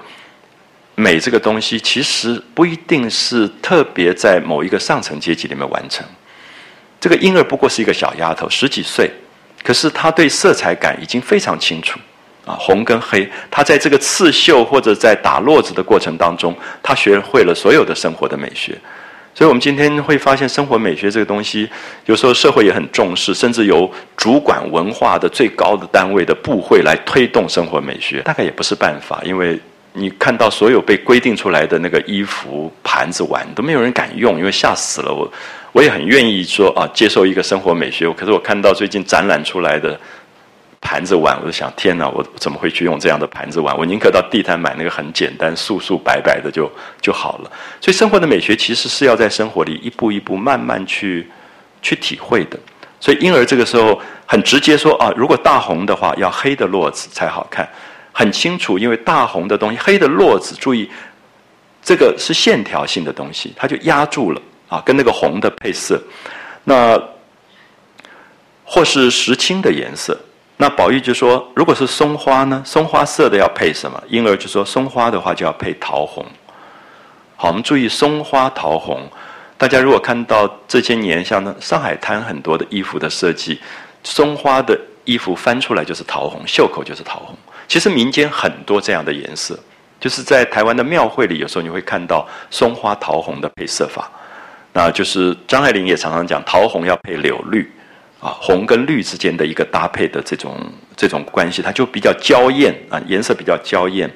[0.99, 6.03] 美这个东西其实不一定是特别在某一个上层阶级里面完成。
[6.99, 9.12] 这个婴儿不过是一个小丫头，十几岁，
[9.63, 11.99] 可是她对色彩感已经非常清楚
[12.47, 13.29] 啊，红跟黑。
[13.51, 18.75] 她在这个刺绣或者在打络子的过程当中，她学会了所有的生活的美学。
[19.36, 21.69] 所以我们今天会发现，生活美学这个东西，
[22.07, 29.62] 有时候社会也很重视，甚至由主管文化的最高的单位的部会来推动生活美学，大概也不是办法，因为。
[29.97, 35.29] 你看到所有被规定出来的那个衣服、盘子、碗都没有人敢用，因为吓死了我。
[35.71, 38.10] 我也很愿意说啊，接受一个生活美学。
[38.12, 39.99] 可是我看到最近展览出来的
[40.81, 43.77] 盘子碗，我就想：天哪，我怎么会去用这样的盘子碗？
[43.77, 47.51] 我宁可到地摊买那个很简单、素素白白的就就好了。
[47.81, 51.27] 所以，生活的美学其实是要在生活里一步一步慢慢去
[51.81, 52.57] 去体会的。
[52.99, 57.67] 所以，婴儿这个时候很直接说啊，如果大红的话，要黑的络子才好看。
[58.17, 60.89] 很清楚，因为大红的东西，黑的络子，注意，
[61.84, 66.01] 这个是线条性的东西，它就压住了啊，跟那个红的配色，
[66.63, 66.99] 那
[68.65, 70.17] 或是石青的颜色，
[70.58, 74.01] 那宝玉就说，如果是松花呢，松花色的要配什么？
[74.08, 76.25] 婴儿就说，松花的话就要配桃红。
[77.36, 79.08] 好，我们注意松花桃红，
[79.60, 83.60] 大家如果看到这些年像上海滩很多的衣服的设计，
[84.03, 84.75] 松花的
[85.06, 87.38] 衣服翻出来就是桃红，袖口就是桃红。
[87.67, 89.60] 其实民间很多这样的颜色，
[89.99, 94.10] 就是在台湾的庙会里，有时候你会看到松花桃红的配色法。
[94.71, 97.69] 那就是张爱玲也常常讲，桃红要配柳绿，
[98.21, 100.56] 啊，红跟绿之间的一个搭配的这种
[100.95, 104.10] 这种关系，它就比较娇艳啊，颜色比较娇艳。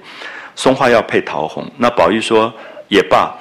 [0.56, 2.54] 松花要配桃红，那宝玉说
[2.88, 3.36] 也罢，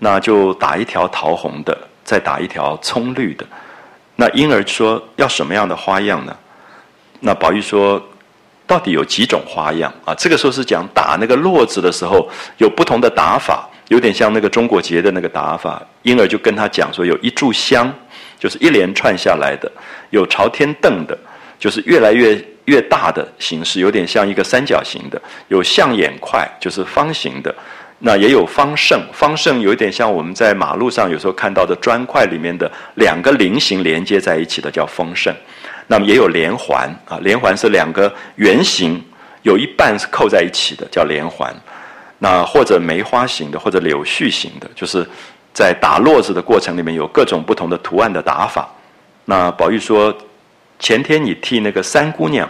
[0.00, 3.46] 那就打一条桃红的，再打一条葱绿的。
[4.16, 6.36] 那婴儿说要什么样的花样呢？
[7.20, 8.02] 那宝玉说。
[8.66, 10.14] 到底有几种花样啊？
[10.14, 15.82] 这个时候是讲打那个络子的时候有不同的打法，有点像那个中国结的那个打法。
[16.02, 17.92] 因而就跟他讲说，有一炷香，
[18.38, 19.66] 就是一连串下来的；
[20.10, 21.16] 有朝天凳的，
[21.58, 27.50] 就是越来越越大的形式，有点像一个三角形的；有象眼块，就是方形的；
[28.00, 35.34] 那也有方胜，方胜有点像我们在马路上有时候看到的砖块里面的两个菱形连接在一起的，叫方胜。
[35.86, 39.02] 那么也有连环啊，连环是两个圆形，
[39.42, 41.54] 有一半是扣在一起的，叫连环。
[42.18, 45.06] 那或者梅花形的，或者柳絮形的，就是
[45.52, 48.68] 在打络子的过程里面有各种不同的图案的打法。
[49.26, 50.16] 那宝玉说
[50.78, 52.48] ：“前天你替那个三姑娘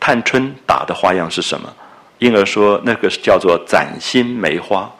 [0.00, 1.70] 探春打的花样是什么？”
[2.20, 4.90] 婴儿说：“那个是叫做崭新梅花，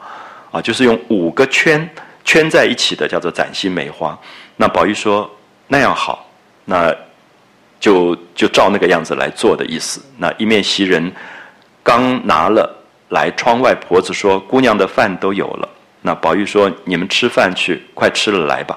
[0.51, 1.89] 啊，就是用五个圈
[2.23, 4.17] 圈在一起的，叫做崭新梅花。”
[4.57, 5.27] 那宝玉说
[5.67, 6.29] ：“那样好，
[6.65, 6.93] 那
[7.83, 11.11] 就就照那个样子来做的意思。”那一面袭人
[11.83, 12.79] 刚拿了。
[13.09, 15.69] 来窗外，婆子说：“姑娘的饭都有了。”
[16.01, 18.75] 那宝玉说：“你们吃饭去，快吃了来吧。”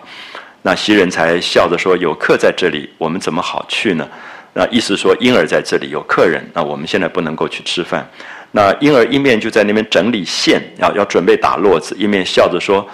[0.60, 4.06] 那袭人才笑着说：“有客在这里，我们怎么好去呢？”
[4.52, 8.06] 那意思说婴儿在这里有客人，那我们现在不能够去吃饭。
[8.50, 12.86] 那婴儿一面就在那边整理线，要要准备打络子，一面笑着说：“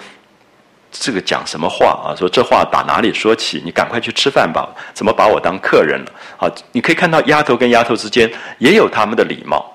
[0.93, 2.15] 这个讲什么话啊？
[2.15, 3.61] 说这话打哪里说起？
[3.65, 4.69] 你赶快去吃饭吧。
[4.93, 6.11] 怎么把我当客人了？
[6.37, 9.69] 好，你可以看到丫头跟丫头之间也有他们的礼貌。”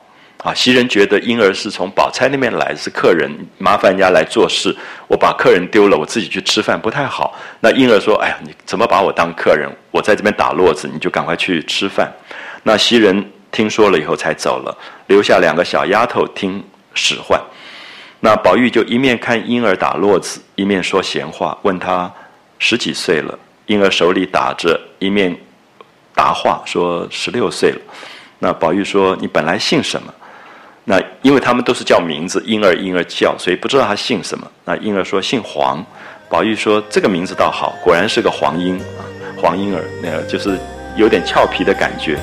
[0.45, 3.29] 啊，袭人觉得婴儿是从宝钗那边来，是客人，
[3.59, 4.73] 麻烦人家来做事，
[5.09, 7.37] 我把客人丢了，我自己去吃饭不太好。
[7.59, 9.69] 那婴儿说：“哎呀，你怎么把我当客人？
[9.91, 12.09] 我在这边打络子，你就赶快去吃饭。”
[12.63, 14.79] 那袭人听说了以后才走了，
[15.09, 17.41] 留下两个小丫头听使唤。
[18.21, 22.13] 那宝玉就一面看婴儿打络子，一面说闲话，问他
[22.59, 23.39] 十几岁了。
[23.67, 25.37] 婴儿手里打着，一面
[26.15, 27.79] 答话说十六岁了。
[28.39, 30.13] 那宝玉说：“你本来姓什么？”
[30.85, 34.51] 那因为他们都是叫名字，婴儿婴儿叫，所以不知道他姓什么。
[34.65, 35.85] 那婴儿说姓黄，
[36.31, 39.05] 宝玉说这个名字倒好，果然是个黄莺啊，
[39.37, 40.59] 黄莺儿，那个就是
[40.97, 42.19] 有点俏皮的感觉。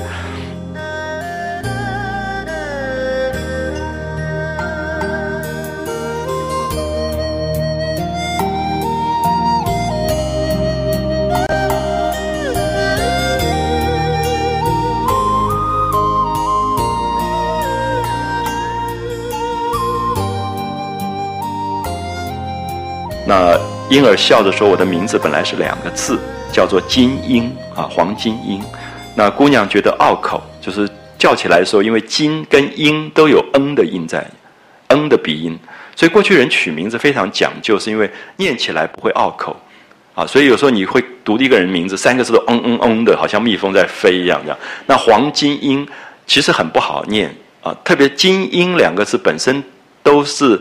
[23.88, 26.18] 婴儿笑着说：“我的名字本来是两个字，
[26.52, 27.44] 叫做金英
[27.74, 28.60] 啊，黄金英。
[29.14, 34.28] 那姑娘觉得拗口，就是叫起来的时候，因为金跟英都有嗯的音在，
[34.88, 35.56] 嗯的鼻音，
[35.94, 39.56] 所以过去人取名字非常讲究，是因为念起来不会拗口
[40.16, 40.26] 啊。
[40.26, 44.58] 所以有时候你会读一个人名字，三个字都嗯嗯嗯的，好像蜜蜂在飞一样这样。
[44.86, 45.86] 那黄金英
[46.26, 49.62] 其实很不好念啊，特别金英两个字本身
[50.02, 50.60] 都是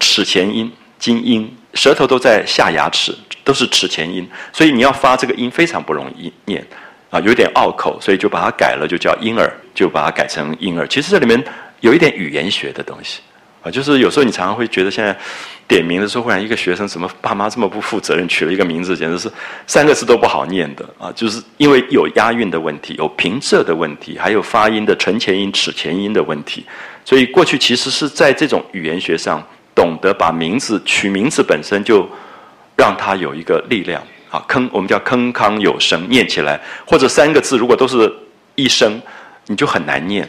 [0.00, 1.50] 齿前音，金英。
[1.74, 6.66] 舌头都在下牙齿，都是齿前音，所以你要发这个音非常不容易念，
[7.10, 10.88] 啊，有点拗口，所以就把它改了，就叫婴儿，就把它改成婴儿。
[10.88, 11.40] 其实这里面
[11.80, 13.20] 有一点语言学的东西，
[13.62, 15.16] 啊，就是有时候你常常会觉得现在
[15.68, 19.30] 点名的时候，忽然一个学生怎么爸妈这么不负责任，取了一个名字，简直是
[19.66, 26.64] 三个字都不好念的啊，就是因为有押韵的问题，有平仄的问题，还有发音的唇前音、齿前音的问题，
[27.04, 29.46] 所以过去其实是在这种语言学上。
[29.78, 32.04] 懂得把名字取名字本身就
[32.76, 38.12] 让它有一个力量啊，铿我们叫铿锵有声，念起来或者三个字如果都是
[38.56, 39.00] 一声，
[39.46, 40.28] 你就很难念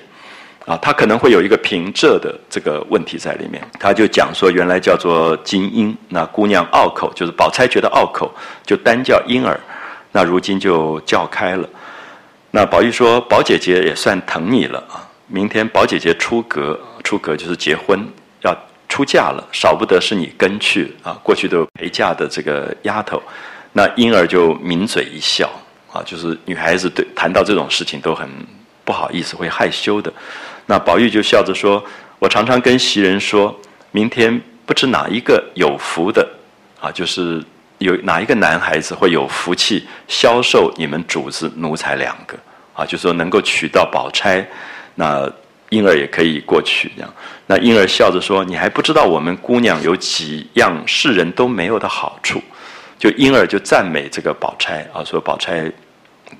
[0.67, 3.59] 啊，它可能会有一个平仄的这个问题在里面。
[3.79, 8.31] 他就讲说，原来叫做金英，那姑娘拗口，就是宝钗觉得拗口，
[8.63, 9.59] 就单叫婴儿，
[10.11, 11.67] 那如今就叫开了。
[12.51, 17.99] 那宝玉说，宝姐姐也算疼你了啊，明天宝姐姐出阁，出阁就是结婚
[18.43, 18.55] 要。
[18.89, 21.13] 出嫁了，少不得是你跟去啊！
[21.23, 23.21] 过去都有陪嫁的这个丫头，
[23.71, 25.47] 那婴儿就抿嘴一笑
[25.93, 28.27] 啊，就是女孩子对谈到这种事情都很
[28.83, 30.11] 不好意思，会害羞的。
[30.65, 31.81] 那宝玉就笑着说
[32.17, 33.55] ：“我常常跟袭人说，
[33.91, 36.27] 明天不知哪一个有福的
[36.81, 37.41] 啊，就是
[37.77, 42.35] 有哪一个男孩子会有福气销售你们主子奴才两个
[42.73, 44.45] 啊，就说能够娶到宝钗，
[44.95, 45.31] 那。”
[45.69, 47.13] 婴儿也可以过去，这样。
[47.45, 52.41] 那婴儿笑着说：“你还不知道我们姑娘有几样世人都没有的好处。”
[52.97, 55.71] 就婴儿就赞美这个宝钗啊，说宝钗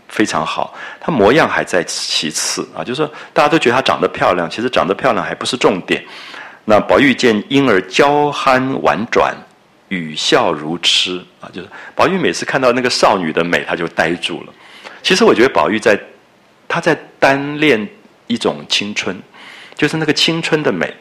[0.08, 6.04] 非常好，她模样还在其次啊，就是说大家都觉得她长得漂亮，其实长得漂亮还不是重点。
[6.66, 9.34] 那宝玉见婴儿娇憨婉转，
[9.88, 14.54] 语笑如痴啊，就是宝玉每次看到那个少女的美，他就呆住了。
[15.02, 16.00] 其实我觉得宝玉在
[16.68, 17.88] 他在单恋。
[18.30, 19.20] 一种青春，
[19.76, 20.94] 就是那个青春的美，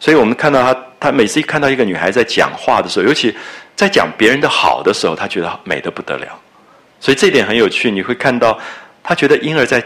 [0.00, 3.36] 所以我们看到他，他每次一看到一个女孩在讲话的时候，尤其
[3.76, 6.26] 在讲别人的好的时候，他觉得美的不得了。
[6.98, 8.58] 所以这点很有趣，你会看到
[9.02, 9.82] 他觉得婴儿在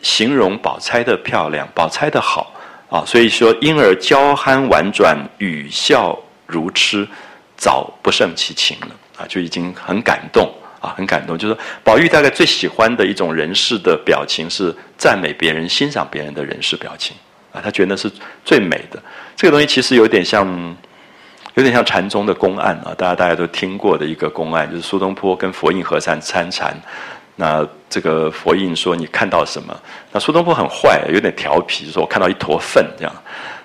[0.00, 2.52] 形容宝钗的漂亮，宝钗的好
[2.88, 3.04] 啊。
[3.06, 7.06] 所以说婴儿娇憨婉转，语笑如痴，
[7.56, 8.88] 早不胜其情了
[9.18, 10.50] 啊，就已经很感动。
[10.80, 11.38] 啊，很感动。
[11.38, 17.16] 就是宝玉大概最喜欢的一种人世的表情是赞美别人、欣赏别人的人世表情。
[17.52, 18.10] 啊，他觉得是
[18.44, 19.02] 最美的。
[19.34, 20.46] 这个东西其实有点像，
[21.54, 26.74] 有点像禅宗的公案啊，大家大家都听过的一个公案，就是苏东坡跟佛印和尚参禅。
[27.34, 29.76] 那这个佛印说你看到什么？
[30.12, 33.12] 那苏东坡很坏，有点调皮，说我看到一坨粪这样。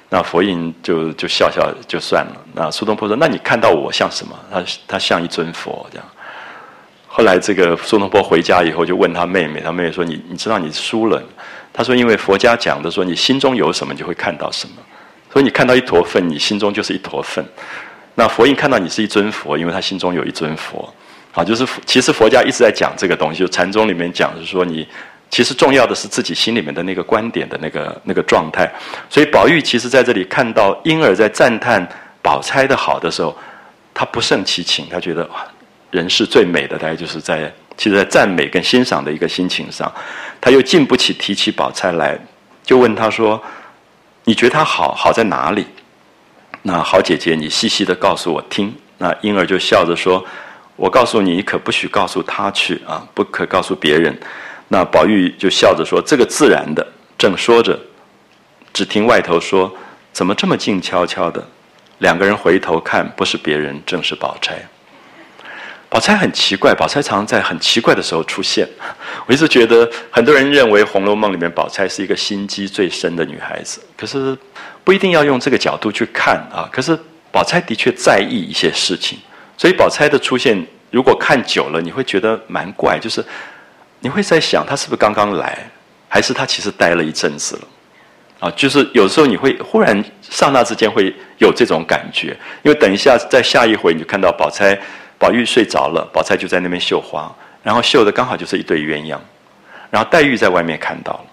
[0.10, 2.42] 那佛印就就笑笑就算了。
[2.54, 4.36] 那苏东坡说，那你看到我像什么？
[4.52, 6.08] 他他像一尊佛这样。
[7.18, 11.24] 后来这个苏东坡回家以后就问他妹妹，他妹妹说你你知道你输了？
[11.72, 14.84] 他说因为佛家讲的说你心中有什么你就会看到什么，
[15.32, 17.46] 所以你看到一坨粪，你心中就是一坨粪。
[18.16, 20.94] 那佛印看到你是一尊佛，因为他心中有一尊佛。
[21.32, 24.86] 啊，就是其实佛家一直在讲这个东西，就禅宗里面讲是说，你
[25.30, 28.70] 其实重要的是自己心里面的那个观点的那个那个状态。
[29.10, 31.88] 所以宝玉其实在这里看到婴儿在赞叹
[32.22, 33.34] 宝钗的好的时候，
[33.94, 35.30] 他不胜其情，他觉得
[35.92, 39.92] 人是最美的，大概就是在其实，在赞美跟欣赏的一个心情上，
[40.40, 42.18] 他又禁不起提起宝钗来，
[42.64, 43.42] 就问他说
[44.26, 45.66] ：“你觉得她好好在哪里？”
[46.64, 48.74] 那好姐姐，你细细的告诉我听。
[48.98, 50.26] 那婴儿就笑着说。
[50.78, 54.14] 我告诉你，可不许告诉他去啊，不可告诉别人。
[54.68, 56.86] 那宝玉就笑着说：“这个自然的。”
[57.18, 57.80] 正说着，
[58.74, 59.74] 只听外头说
[60.12, 61.42] ：“怎么这么静悄悄的？”
[62.00, 64.58] 两个人回头看，不是别人，正是宝钗。
[65.96, 68.68] 宝钗很奇怪，宝钗常在很奇怪的时候出现。
[69.26, 74.38] 我一直觉得，很多人认为《红楼梦》里面宝钗是一个心机最深的女孩子，可是
[74.84, 76.68] 不一定要用这个角度去看啊。
[76.70, 77.00] 可是
[77.32, 79.18] 宝钗的确在意一些事情。
[79.58, 83.24] 所以宝钗的出现，如果看久了，你会觉得蛮怪，就是
[84.02, 85.66] 你会在想，她是不是刚刚来，
[86.10, 87.62] 还是她其实待了一阵子了？
[88.42, 94.78] 啊，就是有时候你会忽然刹那之间会有这种感觉，因为等一下在下一回你就看到宝钗、
[95.18, 99.18] 宝玉睡着了，宝钗就在那边绣花，然后绣的刚好就是一对鸳鸯，
[99.90, 101.26] 然后黛玉在外面看到了，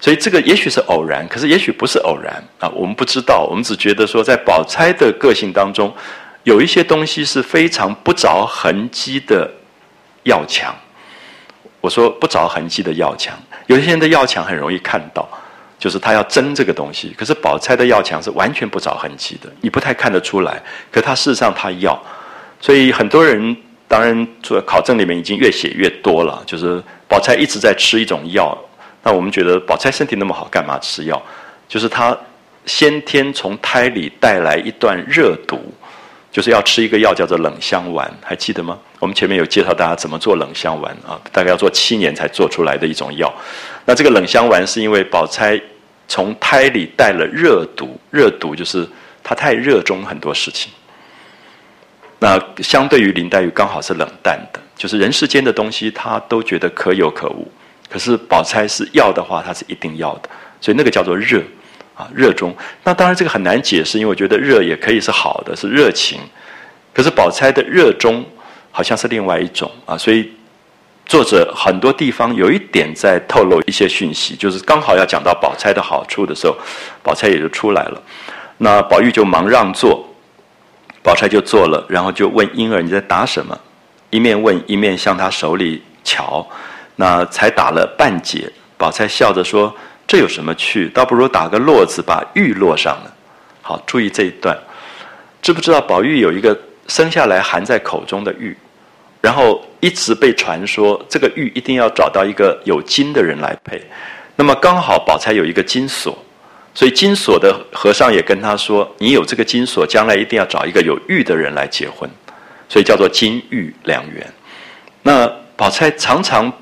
[0.00, 5.94] 所以这个也许是偶然，可是也许不是偶然啊，我们不知道，我们只觉得说在宝钗的个性当中。
[6.44, 9.50] 有一些东西是非常不着痕迹的
[10.22, 10.74] 要强。
[11.82, 15.28] 我说不着痕迹的要强，有些人的要强很容易看到，
[15.78, 17.14] 就是他要争这个东西。
[17.18, 20.62] 可是宝钗的要强是完全不着痕迹的，你不太看得出来。
[20.90, 22.00] 可他事实上他要，
[22.60, 23.56] 所以很多人
[23.86, 28.56] 当然做考证里面已经越写越多了，就是宝钗一直在吃一种药。
[29.02, 31.22] 那我们觉得宝钗身体那么好，干嘛吃药？
[31.68, 32.16] 就是她
[32.66, 35.60] 先天从胎里带来一段热毒。
[36.30, 38.78] 就是要吃一个药，叫做冷香丸，还记得吗？
[38.98, 43.34] 我们前面有介绍大家怎么做冷香丸啊，大概要做七年才做出来的一种药。
[43.86, 45.58] 那这个冷香丸是因为宝钗
[46.06, 48.86] 从胎里带了热毒，热毒就是
[49.24, 50.70] 她太热衷很多事情。
[52.18, 57.50] 那相对于林黛玉，刚好是冷淡的，就是人世间的东西她都觉得可有可无，
[57.88, 60.28] 可是宝钗是要的话，她是一定要的，
[60.60, 61.42] 所以那个叫做热。
[61.98, 62.54] 啊，热衷。
[62.84, 66.20] 那当然这个很难解释，因为我觉得热也可以是好的，是热情。
[66.94, 68.24] 可是宝钗的热衷
[68.70, 70.30] 好像是另外一种啊，所以
[71.06, 76.56] 作者很多地方有一点在透露一些讯息，就是刚好要讲到宝钗的好处的时候，
[77.02, 78.00] 宝钗也就出来了。
[78.58, 80.07] 那宝玉就忙让座，
[81.08, 83.58] 宝钗就坐了，然后就问婴儿你在打什么？
[84.10, 86.46] 一面问一面向他手里瞧，
[86.96, 88.52] 那才打了半截。
[88.76, 89.74] 宝钗笑着说。
[90.06, 90.88] 这有什么趣？
[90.88, 93.14] 倒不如打个络子，把玉络上了。
[93.60, 94.58] 好，注意这一段。
[95.42, 98.56] 知不知道宝玉有一个生下来含在口中的玉，
[99.20, 103.78] 然后一直被传说这个玉一定要找到一个有金的人来配。
[104.34, 106.16] 那么刚好宝钗有一个金锁，
[106.78, 112.08] 所以金锁的和尚也跟他说：“你有这个金锁，将来一定要找一个有玉的人来结婚。”
[112.70, 114.24] 所以叫做金玉良缘。
[115.02, 115.26] 那
[115.56, 116.52] 宝钗常常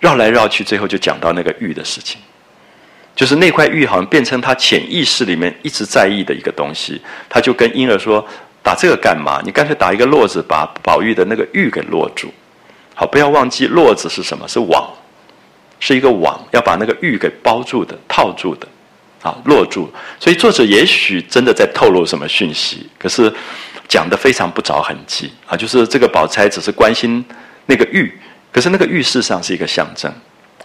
[0.00, 2.20] 绕来绕去，最后就讲到那个玉的事情。
[3.14, 8.26] 就是那块玉好像变成他潜意识里面一直在意的一个东西，他就跟婴儿说
[8.64, 9.40] ：“打这个干嘛？
[9.44, 12.34] 你干脆打一个络子，把宝玉的那个玉给络住。
[12.96, 14.48] 好，不要忘记络子是什么？
[14.48, 14.90] 是网，
[15.78, 18.66] 是一个网，要把那个玉给包住的、套住的，
[19.22, 19.92] 啊，落住。
[20.18, 23.32] 所以作者也许真的在透露什么讯息，可是
[23.88, 25.56] 讲的非常不着痕迹啊。
[25.56, 27.24] 就是这个宝钗只是关心
[27.66, 28.12] 那个玉，
[28.52, 30.12] 可是那个玉事实上是一个象征。”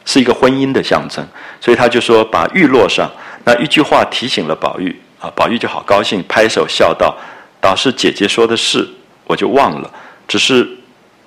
[0.08, 1.28] 是一个婚姻的象征，
[1.60, 3.12] 所以他就说把玉落上，
[3.44, 7.18] 那一句话提醒了宝玉啊，宝玉就好高兴，拍手笑道
[7.60, 8.88] ：“倒是姐姐说的是，
[9.24, 9.92] 我就忘了，
[10.28, 10.70] 只是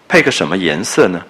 [0.07, 1.21] 配个什么颜色呢？”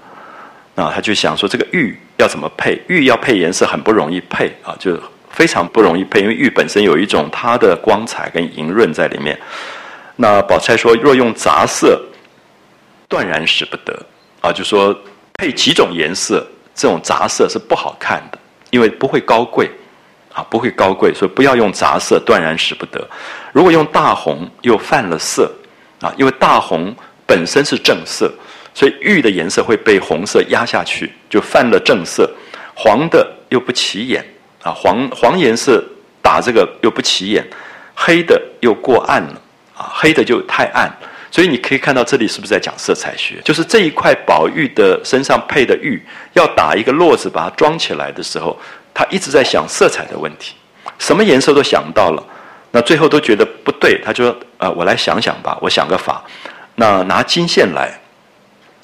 [0.77, 2.79] 那他就想说这个玉要怎么配？
[2.87, 9.39] 玉要配颜色很不容易配啊，就非常不容易配，因为玉本身有一种它的光彩跟莹润在里面。
[10.17, 12.01] 那宝钗说：“若用杂色，
[13.09, 13.97] 断然使不得
[14.41, 14.97] 啊，就说
[15.35, 18.39] 配几种颜色。”这种杂色是不好看的，
[18.71, 19.69] 因为不会高贵，
[20.33, 23.05] 啊，不会高贵，所以不要用杂色，断然使不得。
[23.53, 25.53] 如果用大红，又犯了色
[26.01, 26.95] 啊，因为大红
[27.27, 28.33] 本身是正色，
[28.75, 32.31] 所以玉的颜色会被红色压下去，就犯了正色。
[32.77, 34.25] 黄的又不起眼
[34.63, 35.83] 啊，黄黄颜色
[36.23, 37.47] 打这个又不起眼，
[37.95, 39.41] 黑的又过暗了
[39.77, 40.91] 啊，黑的就太暗。
[41.31, 43.37] 所以你可以看到这里是不是在讲色彩学？
[43.45, 46.03] 就是这一块宝玉的身上配的玉，
[46.33, 48.59] 要打一个络子把它装起来的时候，
[48.95, 50.55] 他一直在想色彩的问题，
[50.99, 52.25] 什么颜色都想到了，
[52.71, 56.25] 那最后都觉得不对，他就说：“啊，我来想想吧，我想个法，
[56.77, 58.01] 那拿金线来，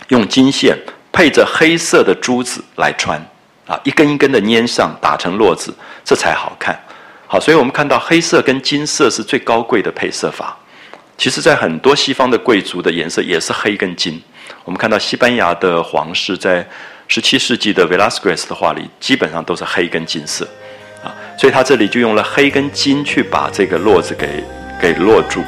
[0.09, 0.79] 用金线
[1.11, 3.18] 配着黑色的珠子来穿，
[3.67, 6.79] 啊，一根一根的粘上，打成络子，这才好看。
[7.27, 10.57] 好，所以我们看到黑色跟金色是最高贵的配色法。”
[11.17, 14.21] 其实，在很多西方的贵族的颜色也是黑跟金。
[14.65, 16.67] 我们看到西班牙的皇室在
[17.07, 20.45] 十七世纪的 Velasquez 的画里，基本上都是黑跟金色，
[21.05, 24.43] 啊，所以他这里就用了黑跟金去把这个络子给
[24.81, 25.41] 给落住。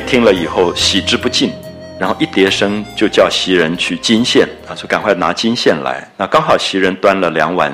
[0.00, 1.52] 听了以后喜之不尽，
[1.98, 6.06] 然后一叠声就叫袭人去金线啊，说赶快拿金线来。
[6.16, 7.72] 那刚好袭人端了两碗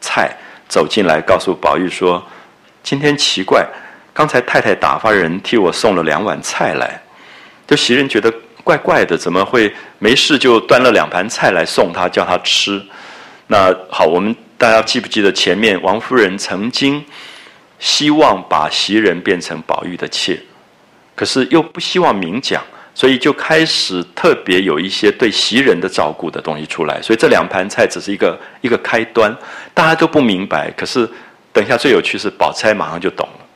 [0.00, 0.34] 菜
[0.68, 2.22] 走进来，告诉宝玉说
[2.82, 3.66] ：“今天奇怪，
[4.12, 7.00] 刚才太太打发人替我送了两碗菜来。”
[7.66, 8.32] 就袭人觉得
[8.64, 12.82] 怪怪的，怎么会没事就端了两盘菜来送他，叫他吃？
[13.46, 17.04] 那好，我们大家记不记得前面王夫人曾经
[17.78, 20.38] 希望把袭人变成宝玉的妾？
[21.22, 22.60] 可是又不希望明讲，
[22.96, 27.00] 所以就开始特别有一些对袭人的照顾的东西出来。
[27.00, 29.32] 所以这两盘菜只是一个一个开端，
[29.72, 30.68] 大家都不明白。
[30.72, 31.08] 可是
[31.52, 33.46] 等一下最有趣是宝钗马上就懂了，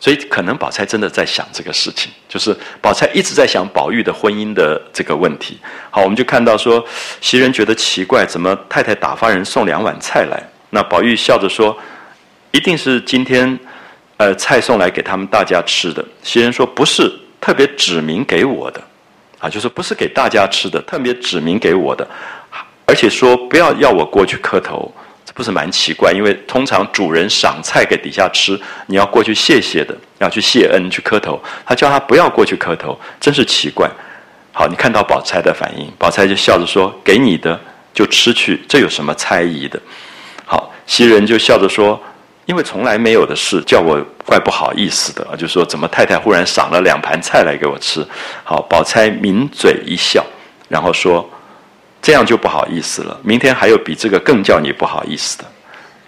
[0.00, 5.58] 所以可能宝钗真的在想这个事情，就是宝钗一直在想宝玉的婚姻的这个问题。
[5.90, 6.82] 好，我们就看到说
[7.20, 10.42] 袭人觉得奇怪，怎么太太打发人送两碗菜来？
[10.70, 11.76] 那宝玉笑着说，
[12.52, 13.58] 一定是今天。
[14.18, 16.02] 呃，菜送来给他们大家吃的。
[16.22, 18.82] 袭人说不是特别指明给我的，
[19.38, 22.08] 啊，就是不是给大家吃的，特别指明给我的，
[22.86, 24.90] 而且说不要要我过去磕头，
[25.24, 26.12] 这不是蛮奇怪？
[26.14, 31.38] 因为通常主人赏菜给底下吃，你要过去谢谢的，要去谢恩去磕头。
[31.66, 33.86] 他叫他不要过去磕头，真是奇怪。
[34.52, 37.60] 好，你看到宝钗的反应，宝钗就笑着说：“给你的
[37.92, 39.78] 就吃去，这有什么猜疑的？”
[40.46, 42.02] 好，袭人就笑着说。
[42.46, 45.36] 因为从来没有的事，叫我怪不好意思的啊！
[45.36, 48.06] 就说怎么太太忽然赏了两盘菜来给我吃？
[48.44, 50.24] 好，宝钗抿嘴一笑，
[50.68, 51.28] 然后说
[52.00, 53.18] ：“这样就不好意思了。
[53.22, 55.44] 明天还有比这个更叫你不好意思的。”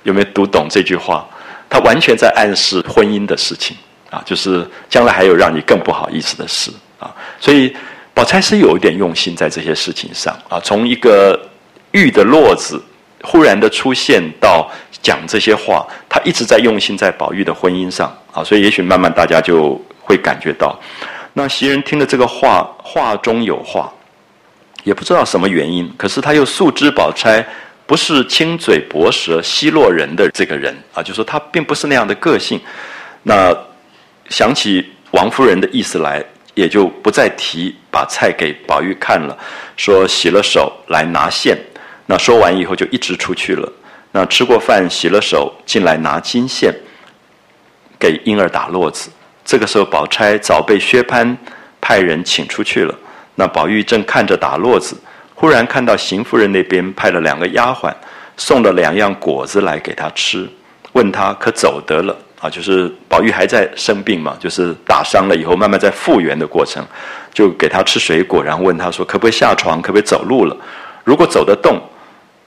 [0.05, 1.26] 有没有读懂这句话？
[1.68, 3.76] 他完全在暗示婚姻的事情
[4.09, 7.12] 啊，就是将来还有让你更不好意思的事啊。
[7.41, 7.76] 所以
[8.14, 10.59] 宝钗是有一点用心在这些事情上啊。
[10.61, 11.39] 从一个
[11.91, 12.80] 玉的落子
[13.23, 14.71] 忽然的出现到。
[15.01, 20.77] 讲这些话，他一直在用心在宝玉的婚姻上啊，所以也许慢慢大家就会感觉到，
[21.35, 23.91] 那袭人听了这个话，话中有话，
[24.83, 27.47] 也不知道什么原因，可是他又素知宝钗
[27.87, 32.61] 不是轻嘴薄舌奚落人的这个人啊，就说他并不是那样的个性。
[33.23, 33.57] 那
[34.29, 36.23] 想起王夫人的意思来，
[36.55, 39.39] 也就不再提，把菜给宝玉看了，
[39.77, 41.57] 说洗了手来拿线。
[42.11, 43.70] 那说完以后就一直出去了。
[44.12, 46.74] 那吃过饭，洗了手，进来拿金线，
[47.98, 49.11] 给婴儿打络子。
[49.44, 51.36] 这个时候，宝钗早被薛蟠
[51.82, 52.94] 派人请出去了。
[53.34, 54.96] 那宝玉正看着打络子，
[55.34, 57.92] 忽然看到邢夫人那边派了两个丫鬟，
[58.38, 60.48] 送了两样果子来给他吃，
[60.92, 62.48] 问他可走得了啊？
[62.48, 66.82] 就是宝玉还在生病嘛，就是打伤了以后，慢慢在复原的过程，
[67.34, 70.56] 就给他吃水果，然后问他说可不可以下床，可不可以走路了？
[71.04, 71.78] 如果走得动。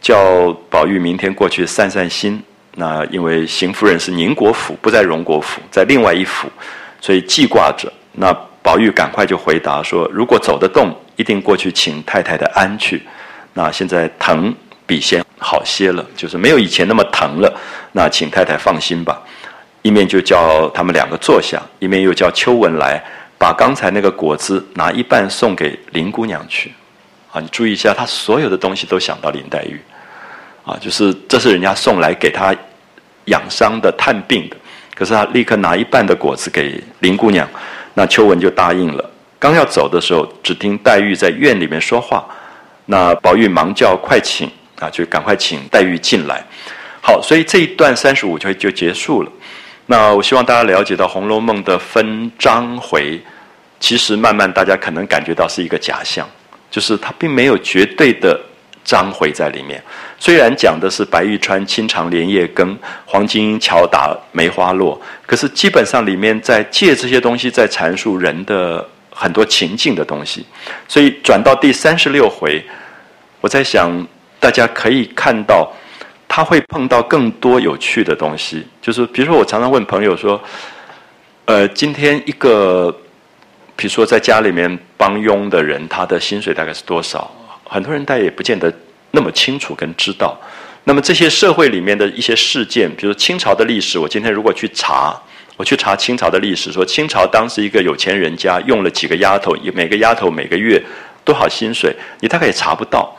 [0.02, 2.42] 叫宝玉明天过去散散心。
[2.76, 6.50] 那因为邢夫人是宁国府，不在荣国府，在另外一府，
[7.00, 7.92] 所以记挂着。
[8.14, 13.02] 那宝玉赶快就回答说：“如果走得动，一定过去请太太的安去。
[13.54, 14.54] 那现在疼
[14.86, 17.54] 比先好些了，就是没有以前那么疼了。
[17.92, 19.22] 那请太太放心吧。”
[19.84, 23.04] 一面就叫他们两个坐下，一面又叫秋文来
[23.38, 26.72] 把刚才那个果子拿一半送给林姑娘去。
[27.32, 29.82] 啊，你注意一下，他所有的东西都想到林黛玉，
[30.64, 32.56] 啊，就是这是人家送来给他
[33.26, 34.58] 养伤的、探病的，
[34.96, 37.48] 可是他立刻拿一半的果子给林姑娘，
[37.94, 39.10] 那秋文就答应了。
[39.40, 42.26] 刚要走的时候，只听黛玉在院里面说话，
[42.86, 44.50] 那宝玉忙叫快请
[44.80, 46.44] 啊，就赶快请黛玉进来。
[47.02, 49.32] 好，所以这一段三十五就就结束了。
[49.88, 53.20] 那我希望大家了解到《红楼梦》的分章回，
[53.80, 56.30] 其实慢慢大家可能感觉到是一个假象，
[56.70, 58.40] 就是它并没有绝对的
[58.84, 59.84] 章回在里面。
[60.22, 70.46] 虽然讲的是白玉川清长莲叶根，黄金英巧打梅花落，可是基本上里面在借这些东西在阐述人的很多情境的东西。
[70.88, 72.64] 所以转到第三十六回，
[73.42, 74.08] 我在想
[74.40, 75.68] 大家可以看到。
[76.34, 80.42] 他会碰到更多有趣的东西，就是比如说，我常常问朋友说
[81.44, 82.90] ：“呃，今天一个，
[83.76, 87.30] 比如说在家里面帮佣的人，他的薪水大概是多少？”
[87.68, 88.74] 很多人大家也不见得
[89.12, 90.38] 那么清楚跟知道。
[90.84, 95.16] 那么这些社会里面的一些事件，比如清朝的历史，我今天如果去查，
[95.58, 100.82] 我去查清朝的历史，说清朝当时一个有钱人家用了几个丫头，每个丫头每个月
[101.24, 103.16] 多少薪水，你大概也查不到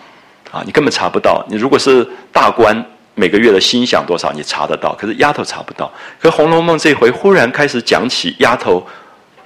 [0.50, 1.44] 啊，你根本查不到。
[1.48, 2.84] 你如果是大官。
[3.14, 4.32] 每个月的薪饷多少？
[4.32, 5.92] 你查得到，可是丫头查不到。
[6.18, 8.82] 可《红楼梦》这回忽然开始讲起丫头，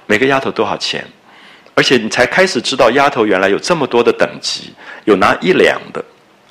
[0.05, 1.05] 每个丫头多少钱，
[1.75, 4.73] 而且你才开始知道丫头原来有这么多的等级，
[5.03, 6.01] 有拿一两的，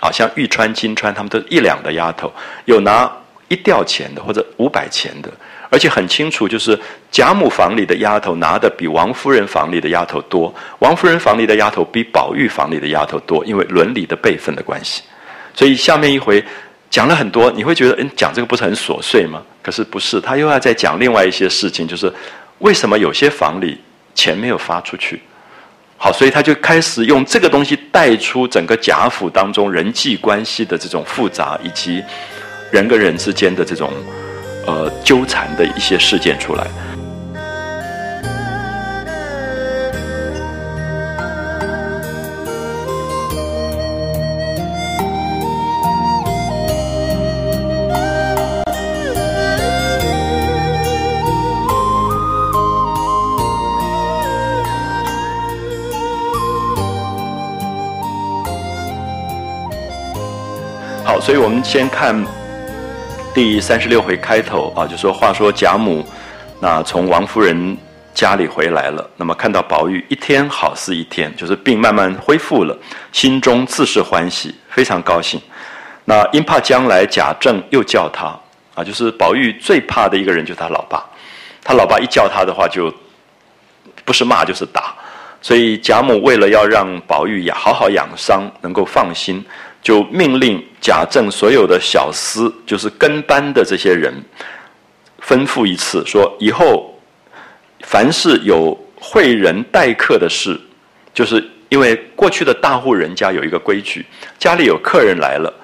[0.07, 2.33] 好，像玉川、金川他们都一两的丫头，
[2.67, 3.11] 有拿
[3.49, 5.29] 一吊钱的或者五百钱的，
[5.69, 6.79] 而且很清楚，就是
[7.11, 15.03] 贾母房里的丫头拿的比王夫人房里的丫头多，王夫人房里的丫头比宝玉房里的丫头多，因为伦理的辈分的关系。
[15.53, 16.45] 所以下面一回。
[16.89, 19.43] 讲了很多，你会觉得，嗯，讲这个不是很琐碎吗？
[19.61, 22.11] 可是不是，他又要再讲另外一些事情，就是
[22.61, 23.77] 为什么有些房里
[24.15, 25.21] 钱没有发出去？
[25.99, 32.03] 好，所以他就开始用这个东西带出整个贾府当中人际关系的这种复杂，以及
[32.71, 33.91] 人跟人之间的这种
[34.67, 36.67] 呃纠缠的一些事件出来。
[61.27, 62.25] 所以我们先看
[63.35, 66.07] 第三十六回开头啊，就说话说贾母
[66.61, 67.77] 那从王夫人
[68.15, 72.79] 家里回来了，那么看到宝玉一天好似一天，就是病慢慢恢复了，
[73.11, 75.43] 心中自是欢喜，非常高兴。
[76.05, 78.27] 那因怕将来贾政又叫他
[78.77, 81.05] 啊，就是宝玉最怕的一个人就是他老爸，
[81.65, 82.95] 他老爸一叫他的话就
[84.05, 84.95] 不是骂就是打，
[85.43, 89.45] 所以贾母为了要让宝玉养好好养伤，能够放心。
[89.87, 94.13] 就命令贾政所有的小厮，就是跟班的这些人，
[95.25, 96.93] 吩咐一次，说以后
[97.85, 100.61] 凡是有会人待客的事，
[101.15, 104.05] 就是因为过去的大户人家有一个规矩，
[104.41, 105.55] 家里有客人来了，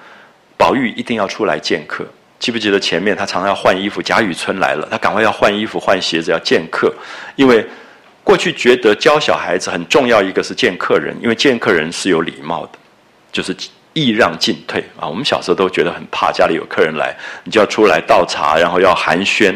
[0.55, 2.05] 宝玉一定要出来见客。
[2.39, 4.01] 记不记得前面他常常要换衣服？
[4.01, 6.95] 贾雨村来了，他赶快要换衣服、换鞋子，要见客。
[7.35, 7.67] 因为
[8.23, 12.79] 过去觉得教小孩子很重要，一个是见客人，因为见客人是有礼貌的，
[13.29, 13.53] 就是。
[13.93, 15.07] 易让进退啊！
[15.07, 19.55] 我们小时候都觉得很怕，家里有客人来，你就要出来倒茶，然后要寒暄。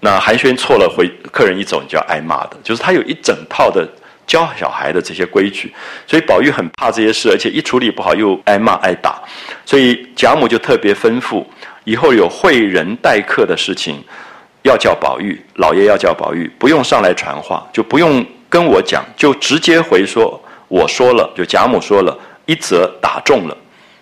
[0.00, 2.56] 那寒暄错了，回客人一走，你就要挨骂的。
[2.62, 3.88] 就是他有一整套的
[4.26, 5.74] 教小孩的这些规矩，
[6.06, 9.20] 所以宝玉很怕这些事，而且一处理不好又挨骂挨打。
[9.64, 11.42] 所以贾母就特别吩咐，
[11.84, 14.04] 以后有会人待客的事情，
[14.62, 20.38] 要叫宝玉，老爷要叫宝玉，不用上来传话，就不用跟我讲，就直接回说
[20.68, 22.16] 我说了，就贾母说了。
[22.46, 23.56] 一则打中了，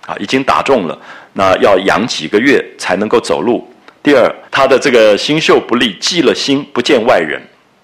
[0.07, 0.99] 啊，已经打中了，
[1.33, 3.69] 那要养几个月才能够走路。
[4.03, 7.41] 第二，他的这个心秀不利，忌了心，不见外人，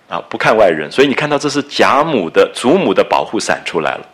[0.06, 0.90] 啊，不看外人。
[0.92, 4.06] 所以你看到这是贾母的祖母的保护伞出来了，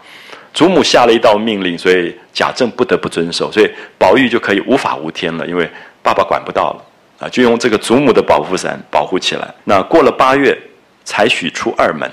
[0.55, 3.69] 祖母下了一道命令，所以贾政不得不遵守，所以
[3.99, 5.69] 宝玉就可以无法无天了，因为
[6.01, 9.53] 爸爸管不到了，啊，就用这个祖母的保护伞保护起来。
[9.65, 10.57] 那过了八月，
[11.05, 12.09] 才许出二门，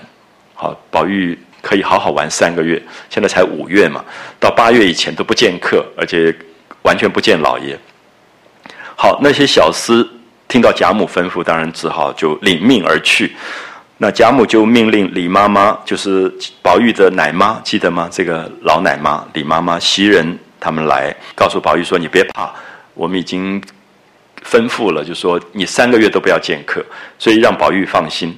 [0.56, 1.38] 好，宝玉。
[1.64, 4.04] 可以好好玩三个月，现在才五月嘛，
[4.38, 6.36] 到八月以前都不见客，而且
[6.82, 7.80] 完全不见老爷。
[8.98, 10.06] 好，那些小厮
[10.50, 13.34] 听到贾母吩咐，当然只好就领命而去。
[13.98, 16.30] 那贾母就命令李妈妈，就是
[16.62, 18.10] 宝玉的奶妈，记得吗？
[18.12, 22.54] 这个老奶妈李妈妈袭人他们来告诉宝玉说：“你别怕，
[22.94, 23.62] 我们已经
[24.46, 26.86] 吩咐了，就说你三个月都不要见客，
[27.18, 28.38] 所以让宝玉放心。”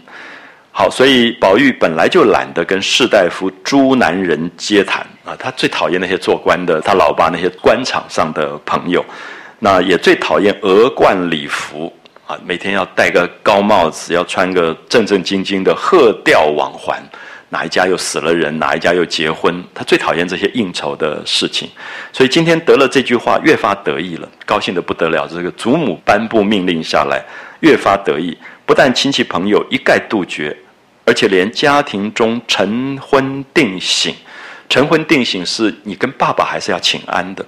[0.77, 9.03] 好，所以宝玉本来就懒得跟士大夫诸男人接谈啊，他最讨厌那些做官的，他老爸那些官场上的朋友，
[9.57, 11.91] 那也最讨厌额冠礼服
[12.27, 17.01] 啊，每天要戴个高帽子，要穿个正正经经的鹤吊网环。
[17.47, 21.69] 哪一家又死了人，哪一家又结婚，他最讨厌这些应酬的事情。
[22.11, 25.25] 所以今天得了这句话，越发得意了，高兴的不得了。
[25.25, 27.23] 这个祖母颁布命令下来，
[27.61, 28.37] 越发得意。
[28.65, 30.57] 不但亲戚朋友一概杜绝，
[31.05, 34.13] 而且连家庭中晨婚定省，
[34.67, 37.45] 晨婚定省是你跟爸爸还是要请安的。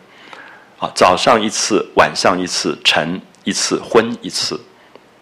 [0.79, 4.59] 啊，早上一次，晚上一次，晨一次，婚一次，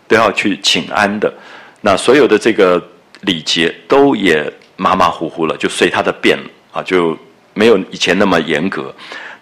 [0.05, 1.33] 都要去请安的。
[1.79, 2.83] 那所有的这个
[3.21, 6.37] 礼节都也马马虎虎了，就随他的便
[6.73, 7.17] 啊，就
[7.53, 8.93] 没有以前那么严格。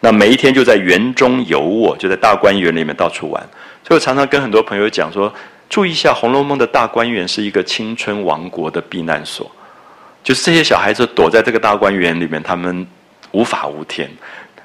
[0.01, 3.41] 那每一天就在园中游卧，就在大观园里面到处玩。
[3.87, 5.33] 所以我常常跟很多朋友讲说，
[5.73, 9.51] 注意一下《红楼梦》的大观园是一个青春王国的避难所，
[10.23, 12.85] 就是这些小孩子躲在这个大观园里面，他们
[13.31, 14.07] 无法无天。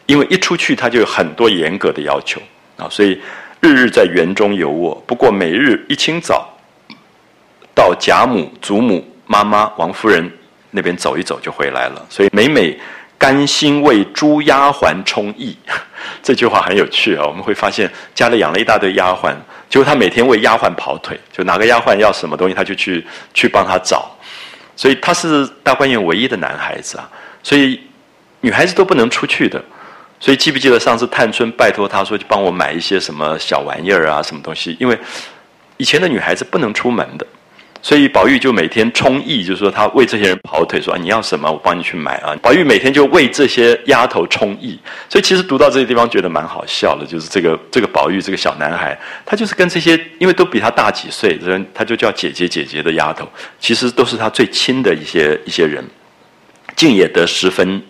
[0.04, 2.38] 因为一出去，他就有很多严格的要求
[2.76, 3.18] 啊，所以
[3.60, 5.02] 日日在园中游卧。
[5.06, 6.46] 不过每日一清早，
[7.74, 10.30] 到贾母、祖母、妈妈、王夫人
[10.72, 12.04] 那边走一走就回来了。
[12.10, 12.78] 所以每每
[13.18, 15.56] 甘心为猪丫鬟充役，
[16.22, 17.26] 这句话很有趣啊。
[17.26, 19.34] 我们会发现家里养了一大堆丫鬟，
[19.68, 23.04] 结果他每天为丫鬟跑腿，就哪个丫鬟要什么东西，他就去
[23.34, 24.08] 去帮他找。
[24.76, 27.10] 所以他是大观园唯一的男孩子啊，
[27.42, 27.80] 所以
[28.40, 29.60] 女孩子都不能出去的。
[30.20, 34.76] 所以记不记得上次探春拜托他说，就帮我买一些什么小玩意儿啊，什么东西？
[34.78, 34.96] 因为
[35.76, 37.26] 以前的女孩子不能出门的，
[37.80, 42.34] 所以宝玉就每天充役，就是说他为这些人跑腿，说你要什么，我帮你去买啊。
[42.42, 53.28] 宝玉每天就为这些丫头充役，所以其实读到这些地方觉得蛮好笑的，就是这个这个宝玉这个小男孩，他就是跟这些因为都比他大几岁，人他就叫姐姐姐姐的丫头，
[53.60, 55.84] 其实都是他最亲的一些一些人，
[56.76, 57.82] 竟也得十分。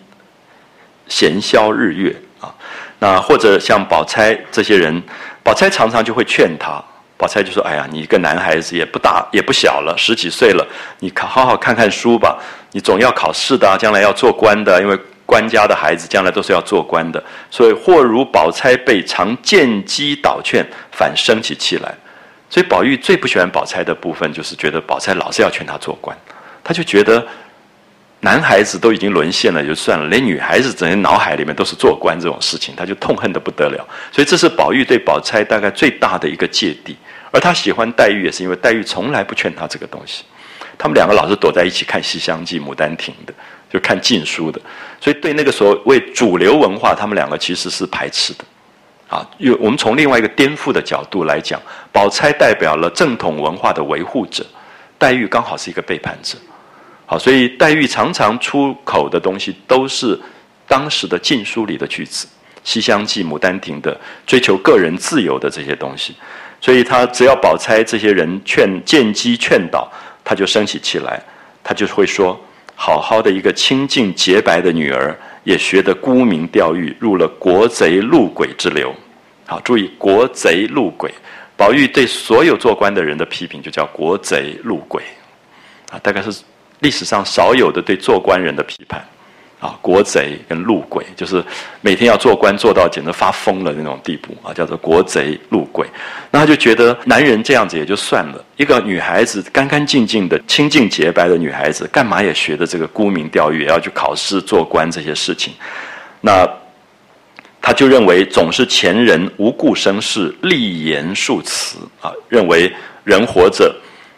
[1.11, 2.53] 闲消日月啊，
[2.99, 5.01] 那或者像宝钗这些人，
[5.41, 6.79] 宝钗常常就会劝他。
[7.19, 10.65] 宝钗就说：“哎呀，你一个男孩子也不大也不小了，十几岁了，
[10.99, 12.39] 你考好好看看书吧。
[12.71, 17.21] 你总要考试的，将来要做官的，因为官家的孩子将来都是要做官的。
[17.51, 21.93] 所以或如宝钗被常见机导劝，反生起气来。
[22.49, 26.17] 所以宝玉最不喜欢宝钗的部分，就是觉得宝钗老是要劝他做官，
[26.63, 27.21] 他就觉得。”
[28.21, 33.87] 男孩子都已经沦陷了，就算了，连女孩子整天脑海里面都是做官这种事情，他就痛恨的不得了。
[34.11, 36.97] 所以这是宝玉对宝钗大概最大的一个芥蒂，
[37.31, 40.25] 而他喜欢黛玉也是因为黛玉从来不劝他这个东西。
[40.77, 43.33] 他们两个老是躲在一起看《西厢记》《牡丹亭》的，
[43.71, 44.59] 就看禁书的，
[44.99, 48.45] 所以对那个所谓主流文化，他们两个其实是排斥的。
[49.09, 51.59] 啊，有我们从另外一个颠覆的角度来讲，
[51.91, 54.45] 宝钗代表了正统文化的维护者，
[54.97, 56.37] 黛玉刚好是一个背叛者。
[57.11, 60.15] 好，所以黛玉常常出口的东西都是
[60.67, 62.27] 当时的禁书里的句子，
[62.63, 66.13] 《西厢记》《牡丹亭》的追求个人自由的这些东西，
[66.61, 69.91] 所以他只要宝钗这些人劝见机劝导，
[70.23, 71.19] 他就升起气来，
[71.63, 72.39] 他就会说：
[72.75, 78.93] 好好的一个清净洁白的女儿，也学得沽名钓誉，入了国贼路鬼之流。
[79.47, 81.11] 好，注意国贼路鬼，
[81.57, 85.01] 宝玉对所有做官的人的批评就叫国贼路鬼，
[85.89, 86.43] 啊，大概是。
[86.79, 89.05] 历史上少有的对做官人的批判，
[89.59, 91.43] 啊，国贼跟路鬼，就是
[91.81, 95.85] 每天要做官做到简直发疯了那种地步啊，叫做国贼路鬼。
[96.31, 105.53] 那他就觉得男人这样子也就算了，一个女孩子干干净净的、清净洁白的女孩子，干嘛也学的这个沽名钓誉，也要去考试做官这些事情？
[106.21, 106.47] 那
[107.61, 112.73] 他就认为总是前人无故生事，立言述词啊，认为
[113.03, 113.75] 人活着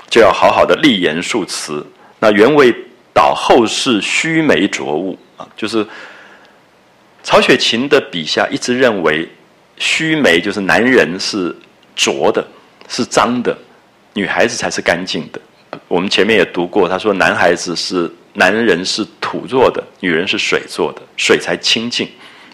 [0.09, 1.83] 就要好好的立言述词。
[2.23, 2.71] 那原为
[3.11, 5.85] 导后世须眉浊物啊，就是
[7.23, 9.27] 曹雪芹的笔下一直认为
[9.77, 11.53] 须眉就是男人是
[11.95, 12.45] 浊的，
[12.87, 13.57] 是脏的，
[14.13, 15.41] 女孩子才是干净的。
[15.87, 22.07] 我们前面也读过，他说男孩子是男人是土做的，女人是水做的，水才清净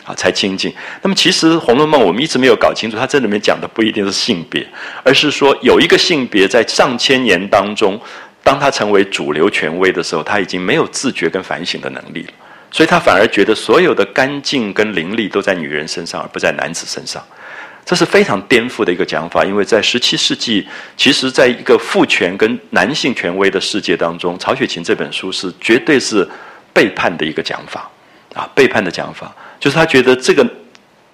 [0.06, 0.74] 啊，才清净。
[1.02, 4.66] 那么其实《红楼梦》我们一直没有搞清楚，它这里面讲的不一定是性别，
[5.04, 8.00] 而是说有一个性别在上千年当中。
[8.48, 12.34] 当他成为主流权威的时候，他已经没有自觉跟反省的能力了，
[12.72, 17.22] 所以他反而觉得所有的干净跟灵力都在女人身上，而不在男子身上。
[17.84, 26.26] 这是非常颠覆的一个讲法，因为在十七世纪，其实在一个父权跟男性权威的世界当中，曹雪芹这本书是绝对是
[26.72, 27.92] 背叛的一个讲法
[28.34, 30.50] 啊，背叛的讲法，就是他觉得这个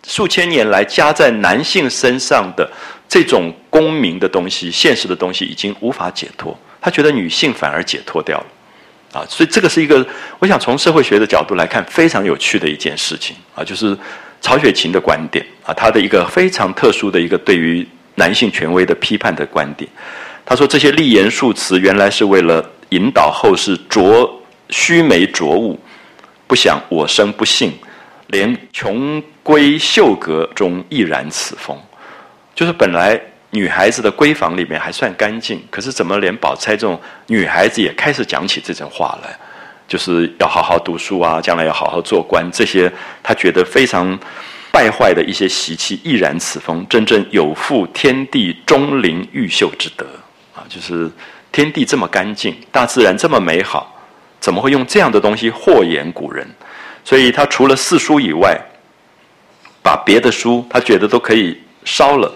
[0.05, 2.71] 数千年来加在男性身上的
[3.13, 6.57] 这种功名的东西、现实的东西，已经无法解脱。
[6.81, 10.03] 他觉得女性反而解脱掉了，啊，所以这个是一个，
[10.39, 13.95] 我想从社会学的角度来看非常有趣的一件事情啊，就是
[14.41, 19.87] 曹雪芹的观点啊，他的一个非常特殊的一个对于男性权威的批判的观点。
[20.43, 24.27] 他说：“这些立言数词原来是为了引导后世着
[24.71, 25.79] 须眉着物，
[26.47, 27.71] 不想我生不幸，
[28.29, 31.77] 连穷闺秀阁中亦然此风。
[32.55, 33.19] 就是本来
[33.51, 39.29] 女孩子的闺房里面还算干净，可是怎么连宝钗这种女孩子也开始讲起这种话来？
[39.85, 42.91] 就是要好好读书啊，将来要好好做官，这些
[43.21, 44.17] 他觉得非常
[44.71, 50.05] 败坏的一些习气，亦然此风，真正有负天地钟灵毓秀之德
[50.55, 51.11] 啊。”就是
[51.51, 53.93] 天地这么干净，大自然这么美好，
[54.39, 56.47] 怎么会用这样的东西祸延古人？
[57.03, 58.57] 所以他除了四书以外，
[59.83, 62.33] 把别的书他觉得都可以烧了。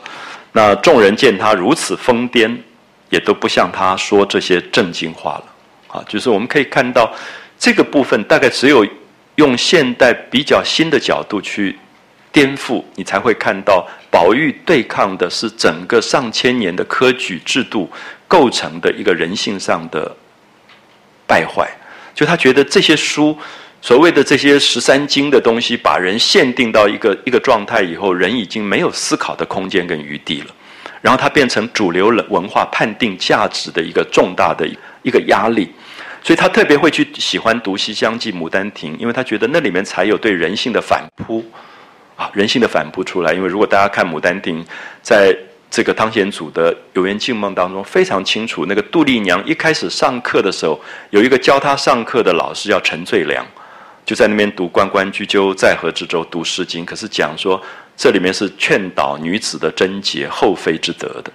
[0.51, 2.55] 那众人见他如此疯癫，
[3.09, 5.45] 也都不像他说这些正经话了。
[5.87, 7.13] 啊，就是我们可以看到
[7.57, 8.85] 这个部分，大概只有
[9.35, 11.77] 用现代比较新的角度去
[12.31, 17.89] 颠覆，你才会看到宝玉对抗的是整个上千年的科举制度。
[18.29, 20.13] 构成的一个人性上的
[21.25, 21.65] 败坏，
[22.13, 23.39] 就他觉得这些书，
[23.81, 30.47] 所谓的这些十三经的东西，把人限定到一个一个状态以后，人已经没有思考的空间跟余地了。
[30.99, 34.67] 然后它变成主流文化判定价值的一个重大的
[35.03, 35.69] 一个压力，
[36.23, 41.45] 所以他特别会去喜欢读《西厢记》《牡丹亭》，因为他觉得那里面才有对人性的反扑
[42.17, 43.31] 啊，人性的反扑出来。
[43.31, 44.61] 因为如果大家看《牡丹亭》，
[45.01, 45.33] 在
[45.69, 53.45] 这个汤显祖的《游园静梦》当中非常清楚，那个杜丽娘一开始上课的时候，有一个教她上课的老师叫陈最良，
[54.07, 57.61] 就在那边读“关关雎鸠，在河之洲”读《诗经》，可是讲说
[57.97, 61.31] 这里面是劝导女子的贞洁、后妃之德的。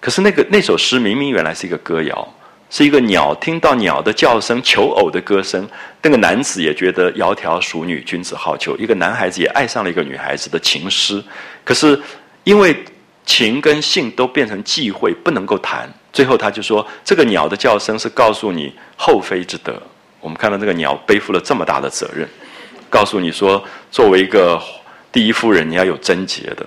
[0.00, 2.28] 可是那个那首诗明明原来是一个歌谣，
[2.70, 5.64] 是一个鸟听到鸟的叫声、求偶的歌声，
[6.02, 11.22] 那个男子也觉得窈窕淑女，君子好逑，一个男孩子也爱上了一个女孩子的情诗，
[11.64, 11.98] 可是
[12.44, 12.76] 因为。
[13.28, 15.92] 情跟性都变成忌讳，不能够谈。
[16.12, 19.82] 最后他就说：“这个鸟的叫声是告诉你后妃之德。”
[20.26, 22.28] 我们看到这个鸟背负了这么大的责任，
[22.90, 23.62] 告诉你说，
[23.92, 24.60] 作为一个
[25.12, 26.66] 第一夫人，你要有贞洁的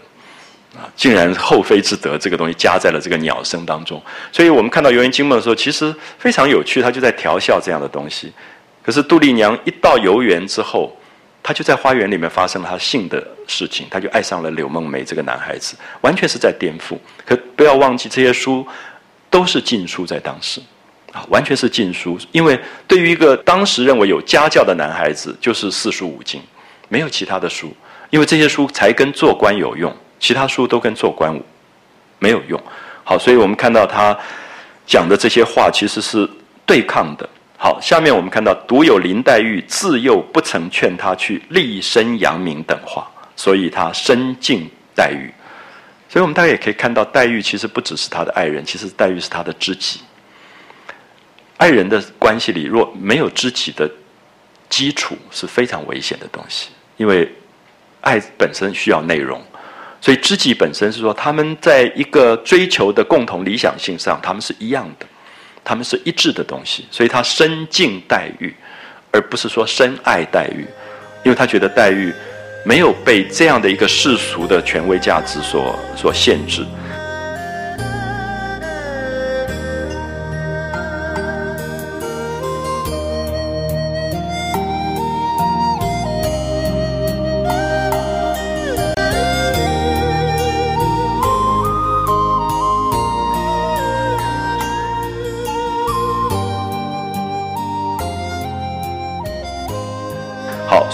[0.77, 0.87] 啊！
[0.95, 4.01] 竟然后妃之德这个东西加在了这个鸟声当中。
[4.31, 8.31] 所以我们看到《游园惊梦》的时候，其实非常有趣，他就在调笑这样的东西。
[8.81, 10.97] 可是杜丽娘一到游园之后，
[11.43, 16.97] 她就在花园里面发生了她性的事情，她就爱上了柳梦梅这个男孩子，完全是在颠覆。
[17.25, 18.65] 可不要忘记，这些书
[19.29, 20.61] 都是禁书，在当时
[21.11, 22.19] 啊，完全是禁书。
[22.31, 26.41] 因为对于一个当时认为有家教的男孩子，就是四书五经，
[26.87, 27.75] 没有其他的书，
[28.09, 31.43] 因为这些书才跟做官有用，其他书都跟做官无
[32.19, 32.61] 没有用。
[33.03, 34.17] 好，所以我们看到他
[34.85, 36.29] 讲的这些话，其实是
[36.65, 37.27] 对抗的。
[37.57, 43.05] 好，下面我们看到，独有林黛玉自幼不曾劝他去立身扬名等话，
[43.35, 45.29] 所以他深敬黛玉。
[46.07, 49.99] 所以我们大家也可以看到，黛玉其实不只是他的爱人，其实黛玉是他的知己。
[51.59, 53.89] 爱人的关系里，若没有知己的
[54.69, 56.69] 基础，是非常危险的东西。
[56.95, 57.29] 因为
[58.01, 59.41] 爱本身需要内容，
[59.99, 65.05] 所以知己本身是说，他们在一个追求的共同理想性上，他们是一样的。
[65.61, 68.55] 他们是一致的东西，所以他深敬黛玉，
[69.11, 70.65] 而不是说深爱黛玉，
[71.23, 72.11] 因为他觉得黛玉
[72.65, 76.65] 没有被这样的一个世俗的权威价值所所限制。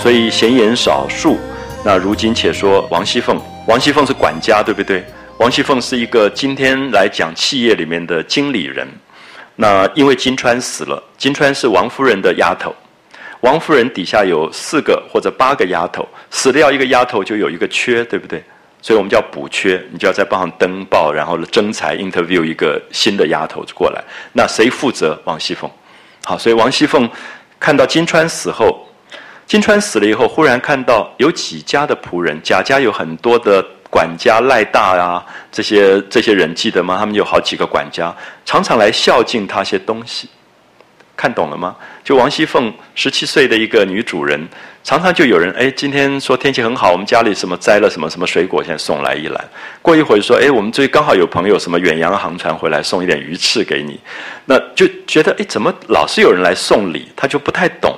[0.06, 1.39] 所以闲言少述。
[1.84, 5.03] 那如今且说王熙凤，王熙凤是管家，对不对？
[5.39, 8.88] 王熙凤是一个今天来讲企业里面的经理人。
[9.56, 12.72] 那因为金钏死了，金钏是王夫人的丫头，
[13.39, 18.43] 王夫人底下有四个或者八个丫头，死掉一个丫头就有一个缺，对不对？
[18.84, 24.03] 所以我们叫补缺，你就要在报上登报，然后征才 interview 一个新的丫头过来。
[24.34, 25.20] 那谁负责？
[25.26, 25.68] 王熙凤。
[26.26, 27.10] 好，所以王熙凤
[27.60, 28.85] 看到金钏死后。
[29.48, 36.98] 金钏死了以后，忽然看到有几家的仆人，贾家有很多的管家赖大啊，这些这些人记得吗？
[36.98, 40.28] 他们有好几个管家，常常来孝敬他些东西。
[41.16, 41.76] 看懂了吗？
[42.04, 44.46] 就王熙凤十七岁的一个女主人，
[44.84, 49.50] 常常就有人哎，今天说天气很好，我们家里什么摘了什么什么水果，现在送来一篮。
[49.82, 53.98] 过一会儿说哎，我们这刚好有朋友什么远洋航船回来，送一点鱼翅给你。
[54.43, 57.08] 那就觉得哎，怎么老是有人来送礼？
[57.16, 57.96] 他就不太懂。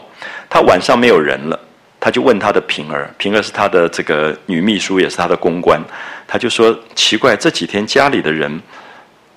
[0.49, 1.59] 他晚上没有人了，
[1.99, 5.81] 他就问他的平儿，平儿是他的这个女秘书，也是他的公关，
[6.25, 8.61] 他就说奇怪，这几天家里的人，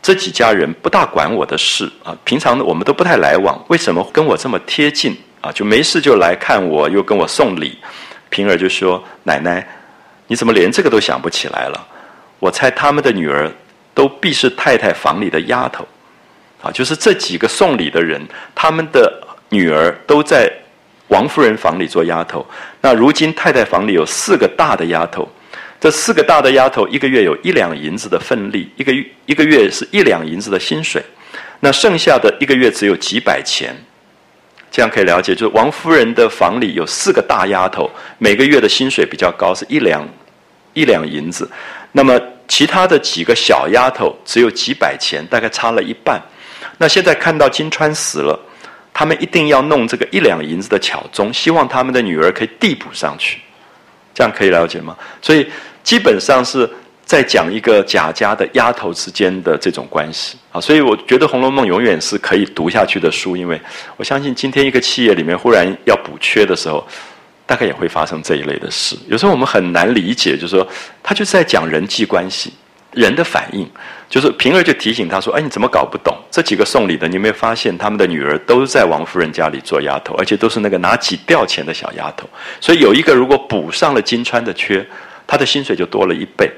[0.01, 5.51] 这几家人不大管我的事啊，平常我们都不太来往，为什么跟我这么贴近啊？
[5.51, 7.77] 就没事就来看我，又跟我送礼。
[8.29, 9.67] 平儿就说：“奶奶，
[10.29, 11.87] 你怎么连这个都想不起来了？
[12.39, 13.51] 我猜他们的女儿
[13.93, 15.85] 都必是太太房里的丫头，
[16.63, 20.49] 啊，就是这几个送礼的人，他们的女儿都在。”
[21.11, 22.47] 王夫人房里做丫头，
[22.81, 25.29] 那如今太太房里有四个大的丫头，
[25.81, 31.03] 这四个大的丫头一个月有一两银子的份例，一个月一个月是一两银子的薪水，
[31.59, 33.75] 那剩下的一个月只有几百钱，
[34.71, 40.09] 这样可以了解，就是王夫人的房里有四个大丫头，每个月的薪水比较高，是一两
[40.75, 41.51] 一两银子，
[41.91, 46.23] 那么其他的几个小丫头只有几百钱，大概差了一半。
[46.79, 48.39] 那现在看到金钏死了。
[48.93, 53.41] 他们一定要弄这个一两银子的巧钟，希望他们的女儿可以递补上去，
[54.15, 54.97] 这样可以了解吗？
[55.23, 55.49] 所以
[55.83, 56.69] 基本上是
[57.05, 60.61] 在讲一个贾家的丫头之间的这种关系啊。
[60.61, 63.61] 所以我觉得《红楼梦》永远是可以读下去的书，因为
[63.97, 66.87] 我相信今天一个企业里面忽然要补缺的时候，
[67.47, 68.97] 大概也会发生这一类的事。
[69.09, 70.67] 有时候我们很难理解，就是说
[71.03, 72.53] 他就是在讲人际关系。
[72.93, 73.71] 人的反应，
[74.09, 76.17] 就是平儿就提醒他说：“哎，你怎么搞不懂？
[76.31, 82.29] 这几个送礼的，你有没有发现他们的女儿都在王夫人家里做丫头，而且都是那个拿几吊钱的小丫头。
[82.61, 84.85] 所以有一个如果补上了金钏的缺，
[85.27, 86.51] 他的薪水就多了一倍，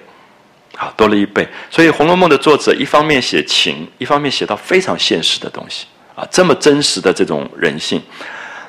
[0.75, 1.47] 好，多了一倍。
[1.71, 8.01] 所以《红楼梦》的作者一方面写情，一方面写到非常现实的东西啊，这么真实的这种人性。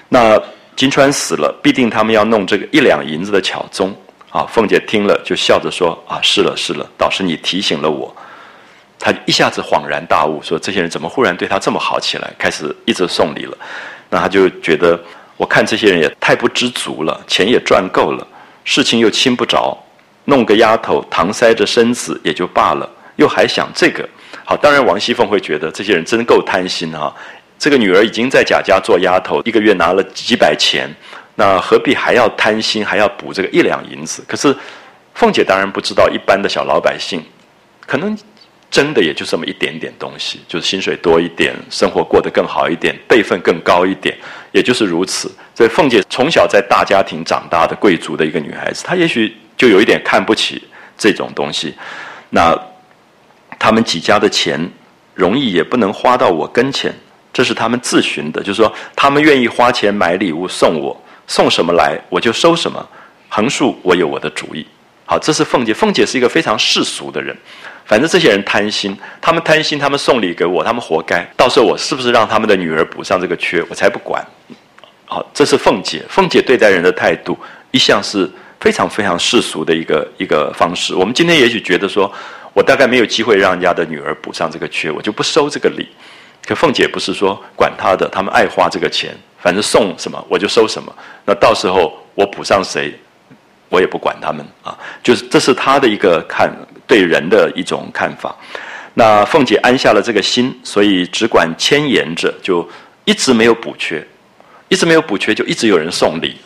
[0.09, 0.38] 那
[0.76, 3.95] 金钏死了，必定他们要弄这个一两银子的巧钟。”
[4.34, 8.14] 啊，凤姐听了就笑着说：“啊，是了是了，导师你提醒了我。”
[8.98, 12.34] 她一下子恍然大悟，说：“这些人怎么忽然对她这么好起来？
[12.36, 13.56] 开始一直送礼了。”
[14.10, 15.00] 那她就觉得，
[15.38, 18.28] 我看这些人也太不知足了，钱也赚够了，
[18.64, 19.78] 事情又亲不着，
[20.26, 24.04] 弄个丫头搪塞着身子也就罢了，又还想这个。
[24.44, 27.14] 好，当然王熙凤会觉得这些人真够贪心啊！
[27.60, 30.90] 这个女儿已经在贾家做丫头，一个月拿了几百钱。
[31.36, 34.24] 那何必还要贪心，还要补这个一两银子？
[34.28, 34.56] 可是
[35.16, 37.24] 凤姐当然不知道，一般的小老百姓
[37.88, 38.18] 可能
[38.70, 44.18] 真的也就这么一点点东西，就是薪水多一点，生活过得更好一点，辈分更高一点，
[44.52, 45.32] 也就是如此。
[45.56, 50.64] 所以凤姐从小在大家庭长大的贵族的一个女孩子，她也许就有一点看不起
[50.98, 51.76] 这种东西。
[52.30, 52.60] 那
[53.60, 54.60] 他们几家的钱
[55.14, 56.92] 容易也不能花到我跟前，
[57.32, 61.00] 这是他们自寻的，就是说他们愿意花钱买礼物送我。
[61.28, 62.86] 送什么来我就收什么，
[63.30, 64.66] 横竖我有我的主意。
[65.06, 65.74] 好，这是凤姐。
[65.74, 67.36] 凤姐是一个非常世俗的人，
[67.86, 71.22] 反正这些人贪心，他们贪心，他们送礼给我，他们活该。
[71.36, 74.26] 到时候我是不是让他们的女儿补上这个缺，我才不管。
[75.06, 76.02] 好，这是凤姐。
[76.08, 77.38] 凤姐对待人的态度
[77.72, 78.30] 一向是
[78.62, 80.96] 非常非常世俗的一个一个方式。
[80.96, 82.12] 我们今天也许觉得说，
[82.54, 85.90] 我大概没有机会让人家的女儿补上这个缺，我就不收这个礼。
[86.46, 89.16] 可凤姐不是说管他的，他们爱花这个钱。
[89.44, 92.98] 反正送什么我就收什么，那到时候我补上谁，
[93.68, 94.74] 我也不管他们啊。
[95.04, 96.50] 就是这是他的一个看
[96.88, 98.34] 对人的一种看法。
[98.94, 102.66] 那凤姐安下了这个心，所以只管牵延着，就
[103.04, 104.02] 一直没有补缺，
[104.70, 106.38] 一直没有补缺，就一直有人送礼，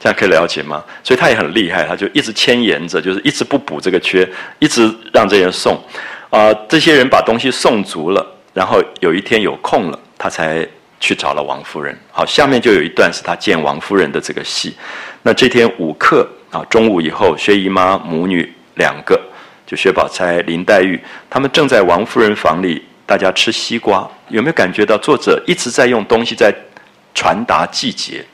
[0.00, 0.82] 这样可以了解吗？
[1.04, 4.26] 所以他也很厉害，他就一直牵延着，就是一直不补这个缺，
[4.58, 5.78] 一直让这些人送。
[6.30, 10.66] 啊，这些人把东西送足了，然后有一天有空了，他才。
[11.00, 11.96] 去找了王夫人。
[12.10, 14.76] 好，下面就有一段是他见王夫人的这个戏。
[15.22, 19.20] 那这天午课啊，中午以后，薛姨妈母女两个，
[19.66, 24.08] 就薛宝钗、林黛玉，他们正在王夫人房里，大家吃西瓜。
[24.28, 26.54] 有没有感觉到作者一直在用东西在
[27.14, 28.24] 传达季节？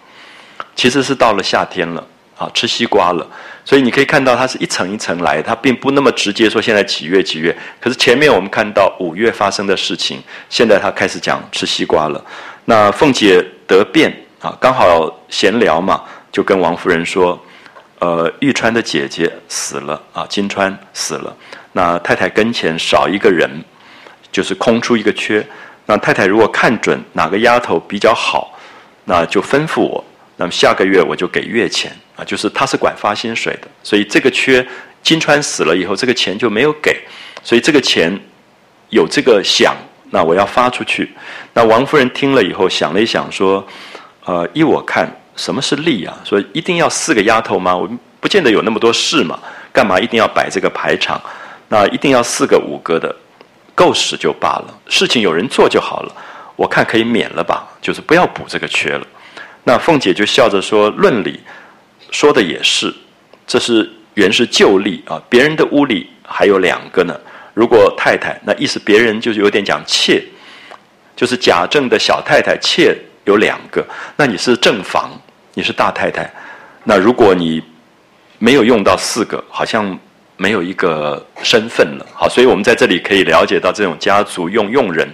[0.76, 2.06] 其实是到了夏天了，
[2.36, 3.26] 啊，吃西瓜了。
[3.64, 7.56] 所以你可以看到，它是一层一层来，它并不那么直接说现在几月几月。
[7.80, 12.22] 可是前面我们看到五月发生的事情，现在他开始讲吃西瓜了。
[12.66, 14.10] 那凤姐得便
[14.40, 16.02] 啊，刚好闲聊嘛，
[16.32, 17.38] 就跟王夫人说
[18.00, 21.36] ：“呃，玉川的姐姐死了啊，金钏死了。
[21.72, 23.50] 那太太跟前少一个人，
[24.32, 25.46] 就是空出一个缺。
[25.86, 28.58] 那太太如果看准哪个丫头比较好，
[29.04, 30.02] 那就吩咐我。
[30.36, 34.66] 那么下个月我就给月钱啊，就是他是管发薪水的，所以这个缺
[35.02, 37.02] 金钏死了以后，这个钱就没有给，
[37.42, 38.18] 所以这个钱
[38.88, 39.76] 有这个想。”
[40.14, 41.12] 那我要发出去，
[41.52, 43.66] 那王夫人听了以后想了一想，说
[44.24, 46.16] ：“呃，依我看，什么是利啊？
[46.22, 47.76] 说一定要四个丫头吗？
[47.76, 49.36] 我们不见得有那么多事嘛，
[49.72, 51.20] 干嘛一定要摆这个排场？
[51.68, 53.12] 那一定要四个五个的，
[53.74, 56.14] 够使就罢了，事情有人做就好了。
[56.54, 59.04] 我看可以免了吧，就是不要补这个缺了。”
[59.66, 61.40] 那凤姐就笑着说：“论理，
[62.12, 62.94] 说的也是，
[63.48, 67.18] 这是原是旧例啊，别人的屋里还有两个呢。
[67.54, 70.22] 如果太太，那意思别人就是有点讲妾，
[71.16, 73.86] 就是贾政的小太太妾有两个，
[74.16, 75.10] 那你是正房，
[75.54, 76.28] 你是大太太。
[76.82, 77.62] 那如果你
[78.38, 79.98] 没有用到四个，好像
[80.36, 82.04] 没有一个身份了。
[82.12, 85.08] 好，所以我们在这里可以了解到，这种家族用佣人，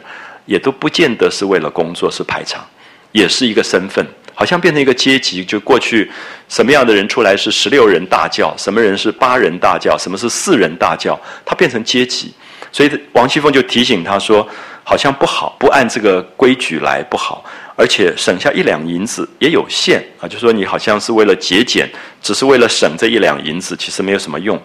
[0.46, 2.66] 也都不见得是为了工作，是排场，
[3.12, 4.04] 也是一个身份。
[4.34, 6.10] 好像变成一个阶级，就过去
[6.48, 12.32] 什么样的人出来是十六人大轿，什么人是八人大轿，什么是四人大轿，他变成阶级。
[12.72, 14.46] 所以王熙凤就提醒他说，
[14.84, 21.90] 好像不好，不按这个规矩来不好，而且省下一两银子也有限啊，就说你好像是为了节俭，
[22.22, 24.60] 只是为了省这一两银子，其实没有什么用。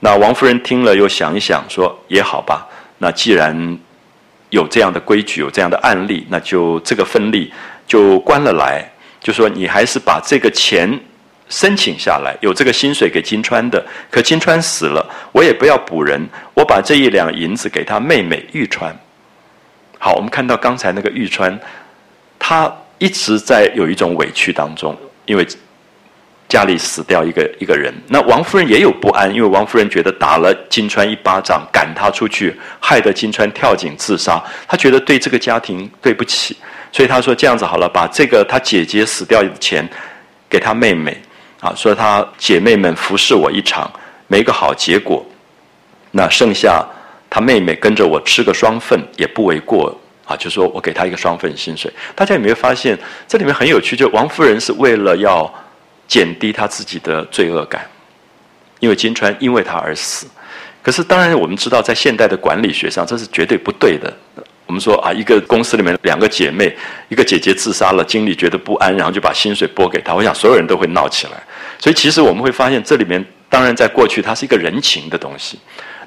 [0.00, 2.66] 那王夫人听了又想一想，说也好吧，
[2.98, 3.78] 那既然
[4.50, 7.50] 有这样的规矩，有这样的案例，那就这个分例
[7.86, 8.86] 就关了来。
[9.26, 10.88] 就说你还是把这个钱
[11.48, 13.84] 申请下来，有这个薪水给金钏的。
[14.08, 16.24] 可金钏死了，我也不要补人，
[16.54, 18.96] 我把这一两银子给他妹妹玉川。
[19.98, 21.58] 好，我们看到刚才那个玉川，
[22.38, 25.44] 她一直在有一种委屈当中，因为
[26.48, 27.92] 家里死掉一个一个人。
[28.06, 36.56] 那王夫人也有不安，因为王夫人觉得打了金钏一巴掌，赶她出去，害得金钏跳井自杀，她觉得对这个家庭对不起。
[36.92, 39.86] 所以他说这样子好了，把这个他姐姐死掉的钱
[40.48, 41.16] 给他妹妹，
[41.60, 43.90] 啊，说他姐妹们服侍我一场，
[44.28, 45.24] 没个好结果，
[46.12, 46.86] 那剩下
[47.28, 51.92] 他妹妹跟着我吃个双份也不为过啊，就说我给他一个双份薪水。
[52.14, 53.94] 大家有没有发现这里面很有趣？
[53.94, 55.52] 就王夫人是为了要
[56.08, 57.86] 减低他自己的罪恶感，
[58.80, 60.26] 因为金钏因为他而死。
[60.82, 64.12] 可是当然我们知道，在现代的管理学上，这是绝对不对的。
[64.66, 66.76] 我们说啊，一个公司里面两个姐妹，
[67.08, 70.12] 一个姐姐自杀了，经理觉得不安，然后就把薪水拨给她。
[70.12, 71.32] 我想所有人都会闹起来。
[71.78, 75.56] 所以其实我们会发现，这里面当然在过去它是一个人情的东西，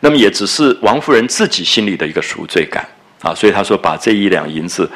[0.01, 2.85] 那么也只是王夫人自己心里的一个赎罪感
[3.21, 3.33] 啊。
[3.33, 4.89] 所以她说把这一两银子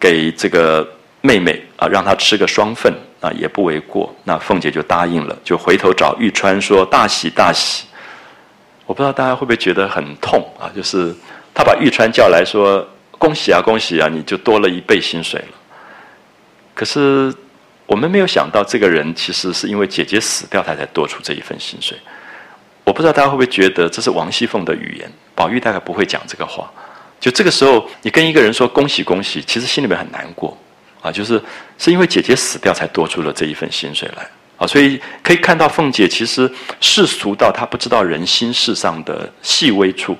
[0.00, 0.84] 给这个
[1.20, 4.12] 妹妹啊，让她吃个双份啊，也不为过。
[4.24, 7.84] 那凤姐就答应了，就回头找玉川说大喜大喜。
[8.84, 10.66] 我不知道大家会不会觉得很痛啊？
[10.74, 11.14] 就是
[11.54, 12.84] 她把玉川叫来说。
[13.18, 14.08] 恭喜啊，恭喜啊！
[14.08, 15.48] 你就多了一倍薪水了。
[16.74, 17.34] 可是
[17.86, 21.96] 我们没有想到，这个人其实是因为姐姐死掉，他才多出这一份薪水。
[22.84, 26.70] 我不知道大家会不会觉得这是王熙凤的语言，宝玉大概不会讲这个话。
[27.18, 30.56] 就这个时候，你跟一个人说恭喜恭喜，其实心里面很难过
[31.00, 31.10] 啊。
[31.10, 31.42] 就是
[31.78, 34.28] 是因为姐姐死掉，才多出了这一份薪水来
[34.58, 34.66] 啊。
[34.66, 36.48] 所以可以看到，凤姐其实
[36.80, 40.16] 世俗到她不知道人心事上的细微处。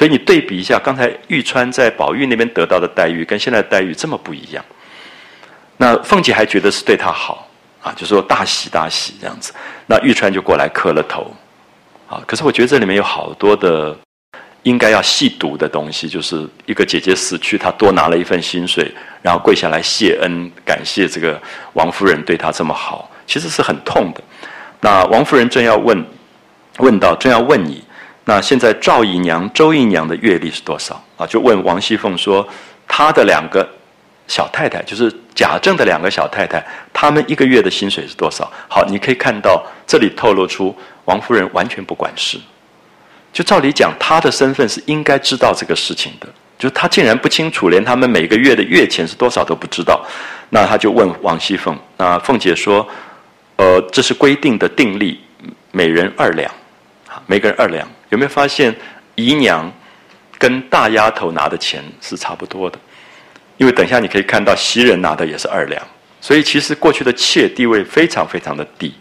[0.00, 4.64] 所以你对比一下，刚才玉川在宝玉那边得到的待遇，跟现在的待遇这么不一样。
[5.76, 7.46] 那凤姐还觉得是对他好
[7.82, 9.52] 啊，就说大喜大喜这样子。
[9.84, 11.30] 那玉川就过来磕了头
[12.08, 12.18] 啊。
[12.26, 13.94] 可是我觉得这里面有好多的
[14.62, 18.90] 应该要细读的东西，就是一个姐姐死去，她多拿了一份薪水，
[19.20, 21.38] 然后跪下来谢恩，感谢这个
[21.74, 24.22] 王夫人对她这么好，其实是很痛的。
[24.80, 26.02] 那王夫人正要问，
[26.78, 27.84] 问到正要问你。
[28.24, 31.26] 那现在赵姨娘、周姨娘的月例是多少啊？
[31.26, 32.46] 就问王熙凤说，
[32.86, 33.66] 她的两个
[34.28, 38.48] 小太太，就是贾政的两个小太太，她们一个月的薪水是多少？
[38.68, 40.76] 好，你可以看到这里透露出
[41.06, 42.38] 王夫人完全不管事。
[43.32, 46.28] 就照理讲，她的身份是应该知道这个事情的，
[46.58, 50.04] 就她竟然不清楚，连他们每个月的月钱是多少都不知道。
[50.50, 52.86] 那她就问王熙凤，那凤姐说，
[53.56, 55.20] 呃，这是规定的定例，
[55.72, 56.52] 每人二两，
[57.08, 57.88] 啊每个人二两。
[58.10, 58.74] 有没有发现，
[59.14, 59.72] 姨娘
[60.38, 62.78] 跟大丫头拿的钱是差不多的？
[63.56, 65.80] 因为等一下你可以看到袭人拿的也是二两，
[66.20, 68.94] 所以其实过去的妾地位非常非常的低，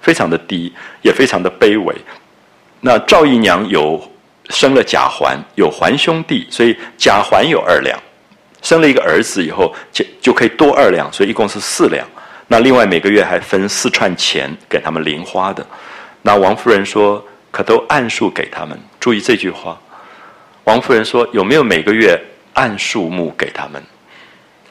[0.00, 0.72] 非常的低，
[1.02, 1.94] 也非常的卑微。
[2.80, 4.00] 那赵姨娘有
[4.48, 7.98] 生了贾环，有环兄弟，所以贾环有二两，
[8.62, 12.06] 生了一个儿子以后就就可以多二两，所以一共是四两。
[12.46, 15.66] 那另外每个月还分四串钱给他们零花的。
[16.22, 17.22] 那王夫人说。
[17.52, 18.76] 可都按数给他们。
[18.98, 19.80] 注意这句话，
[20.64, 22.20] 王夫人说：“有没有每个月
[22.54, 23.80] 按数目给他们？”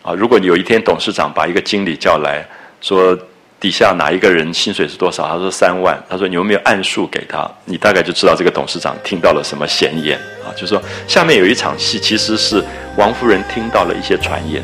[0.04, 2.44] 啊，如果有一天董事长把一个经理叫来
[2.82, 3.18] 说，
[3.60, 5.28] 底下哪一个人薪水是多少？
[5.28, 5.96] 他说三万。
[6.10, 7.48] 他说你有没有按数给他？
[7.66, 10.50] 你大概就知道这个董事长听到了什么闲言啊？
[10.56, 12.66] 就是说下面有一场戏，其实是
[12.98, 14.64] 王夫人听到了一些传言。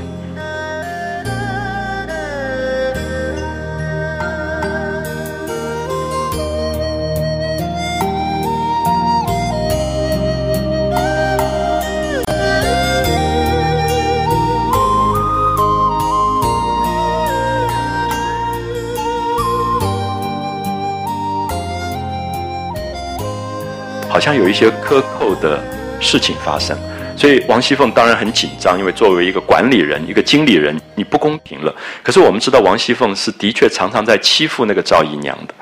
[24.18, 25.64] 好像有一些克扣的
[25.99, 26.76] 事情发生。
[27.15, 31.72] 所以王熙凤当然很紧张，因为作为一个管理人、一个经理人，你不公平了。
[32.02, 35.53] 可是我们知道，王熙凤是的确常常在欺负那个赵姨娘的，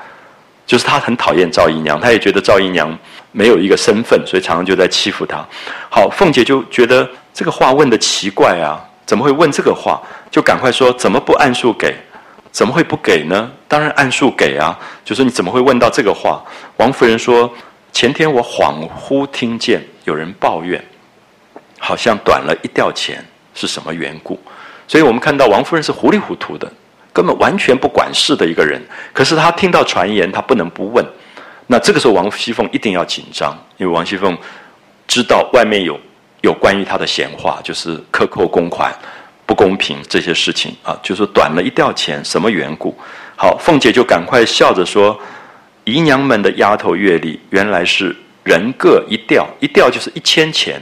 [0.66, 2.98] 就是她很讨厌赵姨娘，她也觉得赵姨娘
[3.30, 5.46] 没有一个身份，所以常常就在欺负她。
[5.90, 10.00] 好，凤姐就觉得这个话问的奇怪啊，怎么会问这个话？
[10.30, 11.94] 就赶快说，怎么不按数给？
[12.52, 13.50] 怎么会不给呢？
[13.68, 14.78] 当然按数给啊！
[15.04, 16.42] 就说你怎么会问到这个话？
[16.78, 17.52] 王夫人说，
[17.96, 20.84] 前天我恍惚听见有人抱怨。
[21.78, 23.24] 好像短了一吊钱
[23.54, 24.38] 是什么缘故？
[24.86, 26.70] 所以我们看到王夫人是糊里糊涂的，
[27.10, 28.82] 根本完全不管事的一个人。
[29.14, 31.02] 可是她听到传言，她不能不问。
[31.68, 34.36] 那这个时候，王熙凤一定要紧张，因为王熙凤
[35.08, 35.98] 知道外面有
[36.42, 38.94] 有关于她的闲话，就是克扣公款
[39.46, 42.94] 不公平这些事情啊，就是短了一吊钱，什么缘故？
[43.36, 45.18] 好，凤姐就赶快笑着说
[45.86, 48.14] ：“姨娘们的丫头月例原来是
[48.44, 50.78] 人各一吊，一吊就是一千钱。”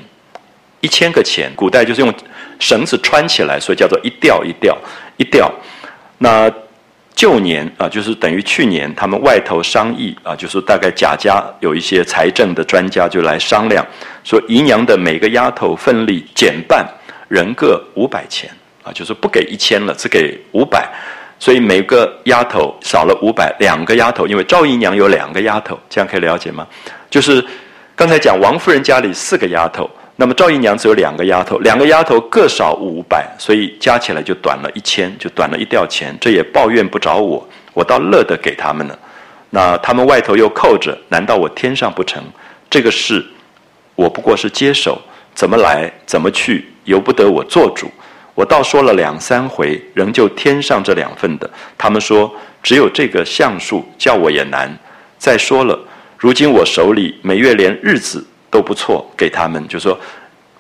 [0.81, 2.12] 一千个钱，古代就是用
[2.59, 4.76] 绳子穿起来，所以叫做一吊一吊
[5.16, 5.51] 一吊。
[6.18, 6.52] 那
[7.14, 13.82] 旧年啊，就是等于去年，他们外头商议啊，就是大概贾家有一些财政的专家就来商量，
[14.24, 16.86] 说姨娘的每个丫头份例减半，
[17.28, 18.51] 人各五百钱
[18.82, 20.86] 啊，就是不给一千了，只给五百，
[21.39, 26.66] 所以每个丫头少了五百，两个丫头，因为赵姨娘有两个丫头，这样可以了解吗？
[27.11, 27.44] 就是
[27.94, 29.90] 刚才讲王夫人家里四个丫头。
[30.16, 36.16] 那么赵姨娘只有两个丫头，两个丫头各少五百，所以加起来就短了一千，就短了一吊钱。
[36.20, 38.97] 这也抱怨不着我，我倒乐得给他们了。
[39.51, 42.23] 那他们外头又扣着，难道我添上不成？
[42.70, 43.27] 这个事，
[43.97, 45.02] 我不过是接手，
[45.35, 47.90] 怎么来怎么去，由不得我做主。
[48.35, 51.48] 我倒说了两三回，仍旧添上这两份的。
[51.78, 52.32] 他们说
[52.62, 54.70] 只有这个橡树，叫我也难。
[55.19, 55.78] 再说了，
[56.19, 58.24] 如今我手里每月连日子。
[58.55, 59.98] 都不错，给他们就说，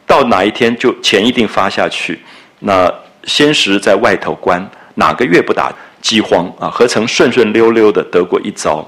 [0.04, 2.18] 到哪一天就钱一定发下去。
[2.58, 2.92] 那
[3.22, 5.72] 先时在外头关，哪个月不打
[6.02, 6.68] 饥荒啊？
[6.68, 8.84] 何曾顺顺溜溜的得过一遭？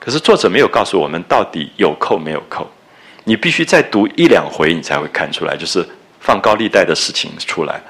[0.00, 2.68] 可是作者没有告诉我们到底有扣没有扣。
[3.22, 5.88] 你必须再读一两回，你才会看出来，就是
[6.18, 7.80] 放高利贷的事情出来，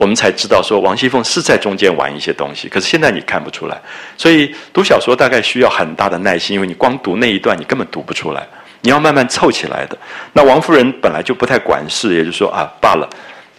[0.00, 2.70] 我们才知道说王熙凤是在中间玩一些东西。
[2.70, 3.78] 可是现在你看不出来，
[4.16, 8.48] 所以读小说大概需要很大的耐心，因为你光读那一段，你根本读不出来。
[8.80, 9.98] 你要慢慢凑起来的。
[10.32, 13.06] 那王夫人本来就不太管事，也就是说啊，罢了。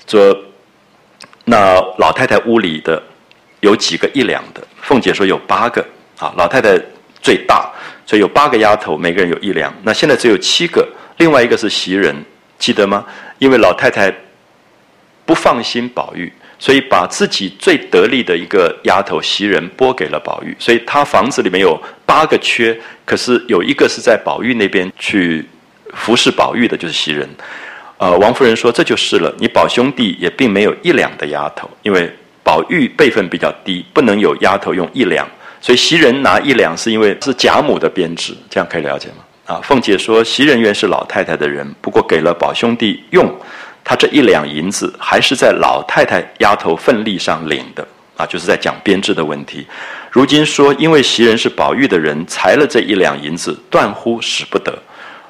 [0.08, 0.36] 说
[1.46, 3.00] 那老太太屋里的
[3.60, 5.86] 有几个一两的，凤姐说有八个
[6.18, 6.76] 啊，老太太
[7.22, 7.70] 最大，
[8.04, 9.72] 所以有八个丫头，每个人有一两。
[9.84, 10.88] 那现在只有七个，
[11.18, 12.16] 另外一个是袭人，
[12.58, 13.06] 记得吗？
[13.38, 14.12] 因为老太太
[15.26, 16.32] 不放心宝玉。
[16.64, 21.76] 所以把自己最得力的一个丫头袭人拨给了宝玉，所以他房子里面有
[22.06, 25.44] 八个缺，可是有一个是在宝玉那边去
[25.96, 27.28] 服侍宝玉的，就是袭人。
[27.98, 32.08] 呃，王夫人说这就是了，你宝兄弟也并没有一两的丫头，因为
[32.44, 35.28] 宝玉辈分比较低，不能有丫头用一两，
[35.60, 39.16] 所以袭人拿一两是因为是贾母的编制，这样可以了解吗？
[39.48, 43.36] 啊，凤姐说袭人原是老太太的人，不过给了宝兄弟用。
[43.84, 47.86] 他这一两银子还是在老太太丫头份例上领的
[48.16, 49.66] 啊，就是在讲编制的问题。
[50.12, 54.78] 如今说因为袭人是宝玉的人，裁了这一两银子，断乎使不得。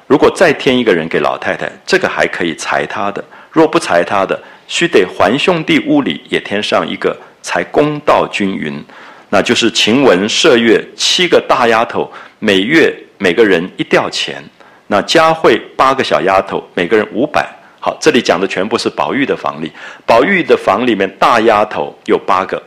[0.06, 8.84] 如果再添一个人给老太太，这个还可以裁他的；若不裁他的，须得还兄弟屋里也添上一个，才公道均匀。
[9.30, 14.44] 那就是晴雯、麝月七个大丫头，每月每个人一吊钱。
[14.88, 17.48] 那佳慧八个小丫头，每个人五百。
[17.84, 19.68] 好，这里讲的全部是宝玉的房里。
[20.06, 22.62] 宝玉的房里面大丫头有八个，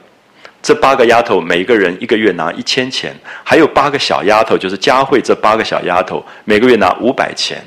[0.61, 7.65] 这八个丫头每个人一个月拿一千钱，还有八个小丫头，就是佳慧这八个小丫头每个月拿五百钱。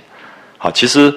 [0.59, 1.11] 好，其实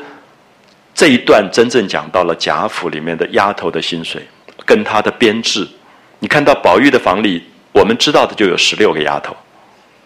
[0.95, 4.25] 这一段真正讲到了贾府里面的丫头的薪水
[4.65, 5.67] 跟她的编制。
[6.19, 7.43] 你看到宝玉的房里，
[7.73, 9.35] 我们知道的就有十六个丫头，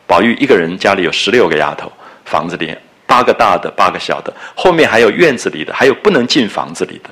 [0.08, 1.92] 宝玉一个人家里有十六个丫头，
[2.26, 2.76] 房子里。
[3.08, 7.10] 八个大的，八个小的，后面还有院子里的，还有不能进房子里的。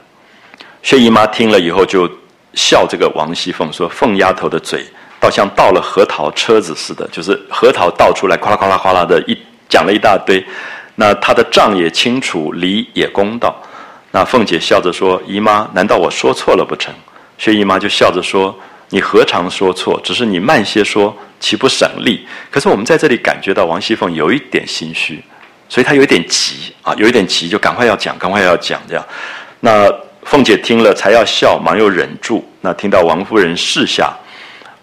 [0.82, 2.10] 薛姨妈听了以后就
[2.54, 4.86] 笑这个王熙凤说：“凤丫头的嘴
[5.20, 9.38] 倒像倒了核桃车子似的，就是核桃倒出来，哗啦哗啦哗啦的一
[9.70, 10.44] 讲了一大堆。
[10.96, 13.56] 那她的账也清楚，理也公道。
[14.12, 16.94] 那凤姐笑着说：‘姨妈，难道我说错了不成？’
[17.38, 18.54] 薛姨妈就笑着说
[18.90, 20.00] ：‘你何尝说错？
[20.04, 25.24] 只是你慢些说，岂不省力？’可是我们在这里感觉到王熙凤有一点心虚。”
[25.74, 29.04] 所以他有点急啊，有一点急，就赶快要讲，赶快要讲这样。
[29.60, 29.92] 那
[30.24, 32.48] 凤姐听了，才要笑，忙又忍住。
[32.62, 34.14] 那听到王夫人示下，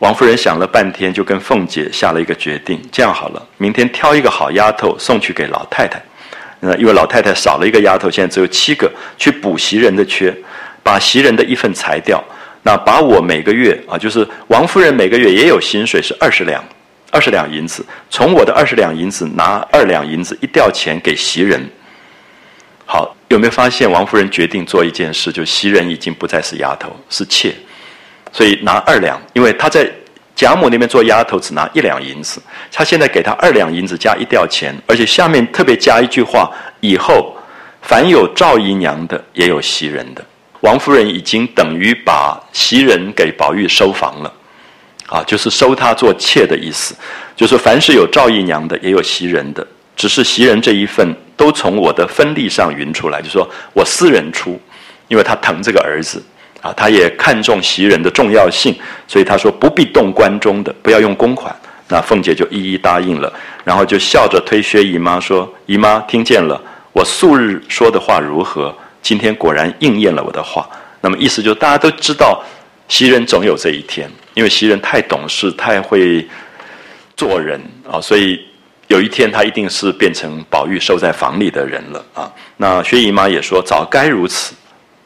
[0.00, 6.02] 王夫人想了半天，就跟凤姐下了一个决定：这样好了，明天挑一个好丫头送去给老太太。
[6.58, 10.36] 那，因为老太太少了一个丫头，现在只有七个，去补袭人的缺，
[10.82, 12.20] 把袭人的一份裁掉。
[12.64, 16.64] 那把我每个月啊，就是王夫人每个月也有薪水是二十两，
[17.10, 21.60] 二十两银子，从我的二十两银子拿二两银子一吊钱给袭人。
[22.86, 27.54] 好，有没有发现王夫人决定做一件事，就袭人已经不再是丫头，是妾，
[28.32, 29.88] 所以拿二两，因为她在
[30.34, 32.42] 贾母那边做丫头只拿一两银子，
[32.72, 36.50] 她现在给她二两银子加一吊钱，而且下面特别加一句话：
[36.80, 37.36] 以后
[37.82, 40.24] 凡有赵姨娘的，也有袭人的。
[40.60, 44.32] 王夫人已经等于把袭人给宝玉收房了，
[45.10, 46.94] 啊，就是收她做妾的意思。
[47.36, 49.66] 就是凡是有赵姨娘的，也有袭人的，
[49.96, 54.60] 只是袭人这一份都从我的分例上匀出来，就说我私人出，
[55.08, 56.22] 因为他疼这个儿子，
[56.60, 58.74] 啊，他也看重袭人的重要性，
[59.08, 61.54] 所以他说不必动关中的，不要用公款。
[61.88, 63.32] 那凤姐就一一答应了，
[63.64, 66.60] 然后就笑着推薛姨妈说：“姨妈听见了，
[66.92, 68.72] 我素日说的话如何？”
[69.02, 70.68] 今天果然应验了我的话，
[71.00, 72.40] 那么意思就是大家都知道，
[72.90, 76.26] 袭人总有这一天，因为袭人太懂事、太会
[77.16, 77.58] 做人
[77.88, 78.44] 啊，所以
[78.88, 82.30] 有一天他一定是变成宝玉收在房里的人了啊。
[82.56, 84.54] 那薛姨妈也说，早该如此，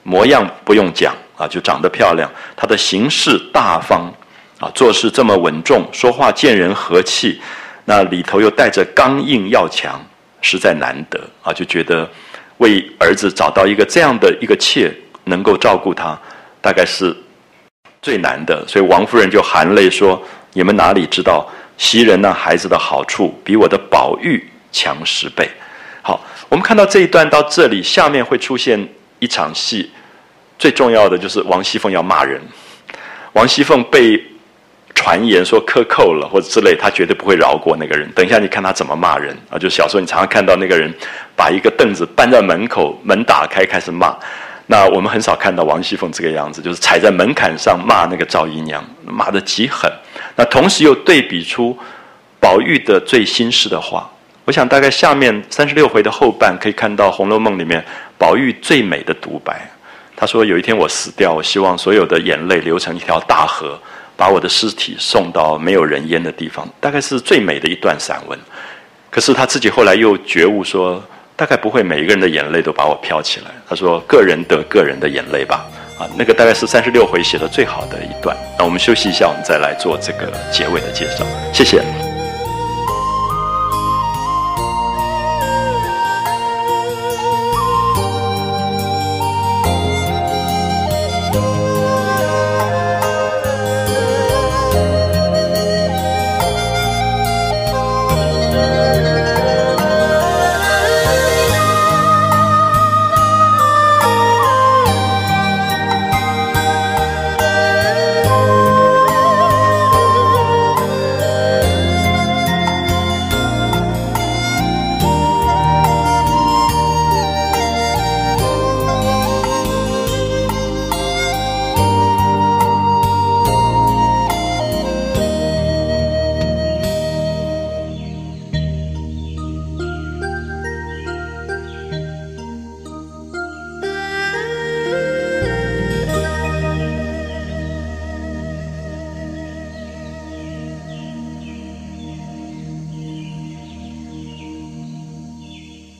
[0.02, 4.10] 模样不用讲啊，就长得漂亮，她的行事大方
[4.58, 7.38] 啊，做事这么稳重，说话见人和气，
[7.84, 10.02] 那里头又带着刚硬要强，
[10.40, 12.10] 实在难得啊，就觉得。
[12.58, 14.88] 为儿子找到一个这样的一个妾，
[15.24, 16.16] 能够照顾他，
[16.62, 17.14] 大概是
[18.04, 18.62] 最难的。
[18.68, 20.22] 所以王夫人就含泪说
[20.52, 21.48] ：“你们哪里知道
[21.78, 25.48] 袭人那孩子的好处，比我的宝玉强十倍。”
[26.02, 26.20] 好，
[26.50, 28.78] 我们看到这一段到这里，下面会出现
[29.18, 29.90] 一场戏，
[30.58, 32.38] 最重要的就是王熙凤要骂人。
[33.32, 34.22] 王熙凤被。
[34.96, 38.08] 传言说克扣了或者之类，他绝对不会饶过那个人。
[38.12, 39.58] 等一下，你看他怎么骂人啊？
[39.58, 40.88] 就小时候你常常看到那个人
[41.34, 44.16] 把一个凳子搬在门口，门打开开始骂。
[44.66, 49.90] 那我们很少看到王熙凤这个样子，就是踩在门槛上骂那个赵姨娘，骂得极狠。
[50.36, 51.76] 那同时又对比出
[52.40, 54.10] 宝玉的最心事的话。
[54.44, 57.84] 我想大概下面三十六回的后半可以看到《红楼梦》里面
[58.18, 59.70] 宝玉最美的独白。
[60.16, 63.78] 他说：“有一天我死掉，我希望所有的眼泪流成一条大河。”
[64.16, 68.38] 把我的尸体送到没有人烟的地方，大概是最美的一段散文。
[69.10, 71.02] 可是他自己后来又觉悟说，
[71.36, 73.46] 大概不会每一个人的眼泪都把我飘起来。
[73.68, 75.66] 他说：“个人得个人的眼泪吧。”
[75.98, 78.36] 啊，那个大概是三十六回写的最好的一段。
[78.58, 81.24] 那我们休息一下，我们再来做这个结尾的介绍。
[81.52, 82.13] 谢谢。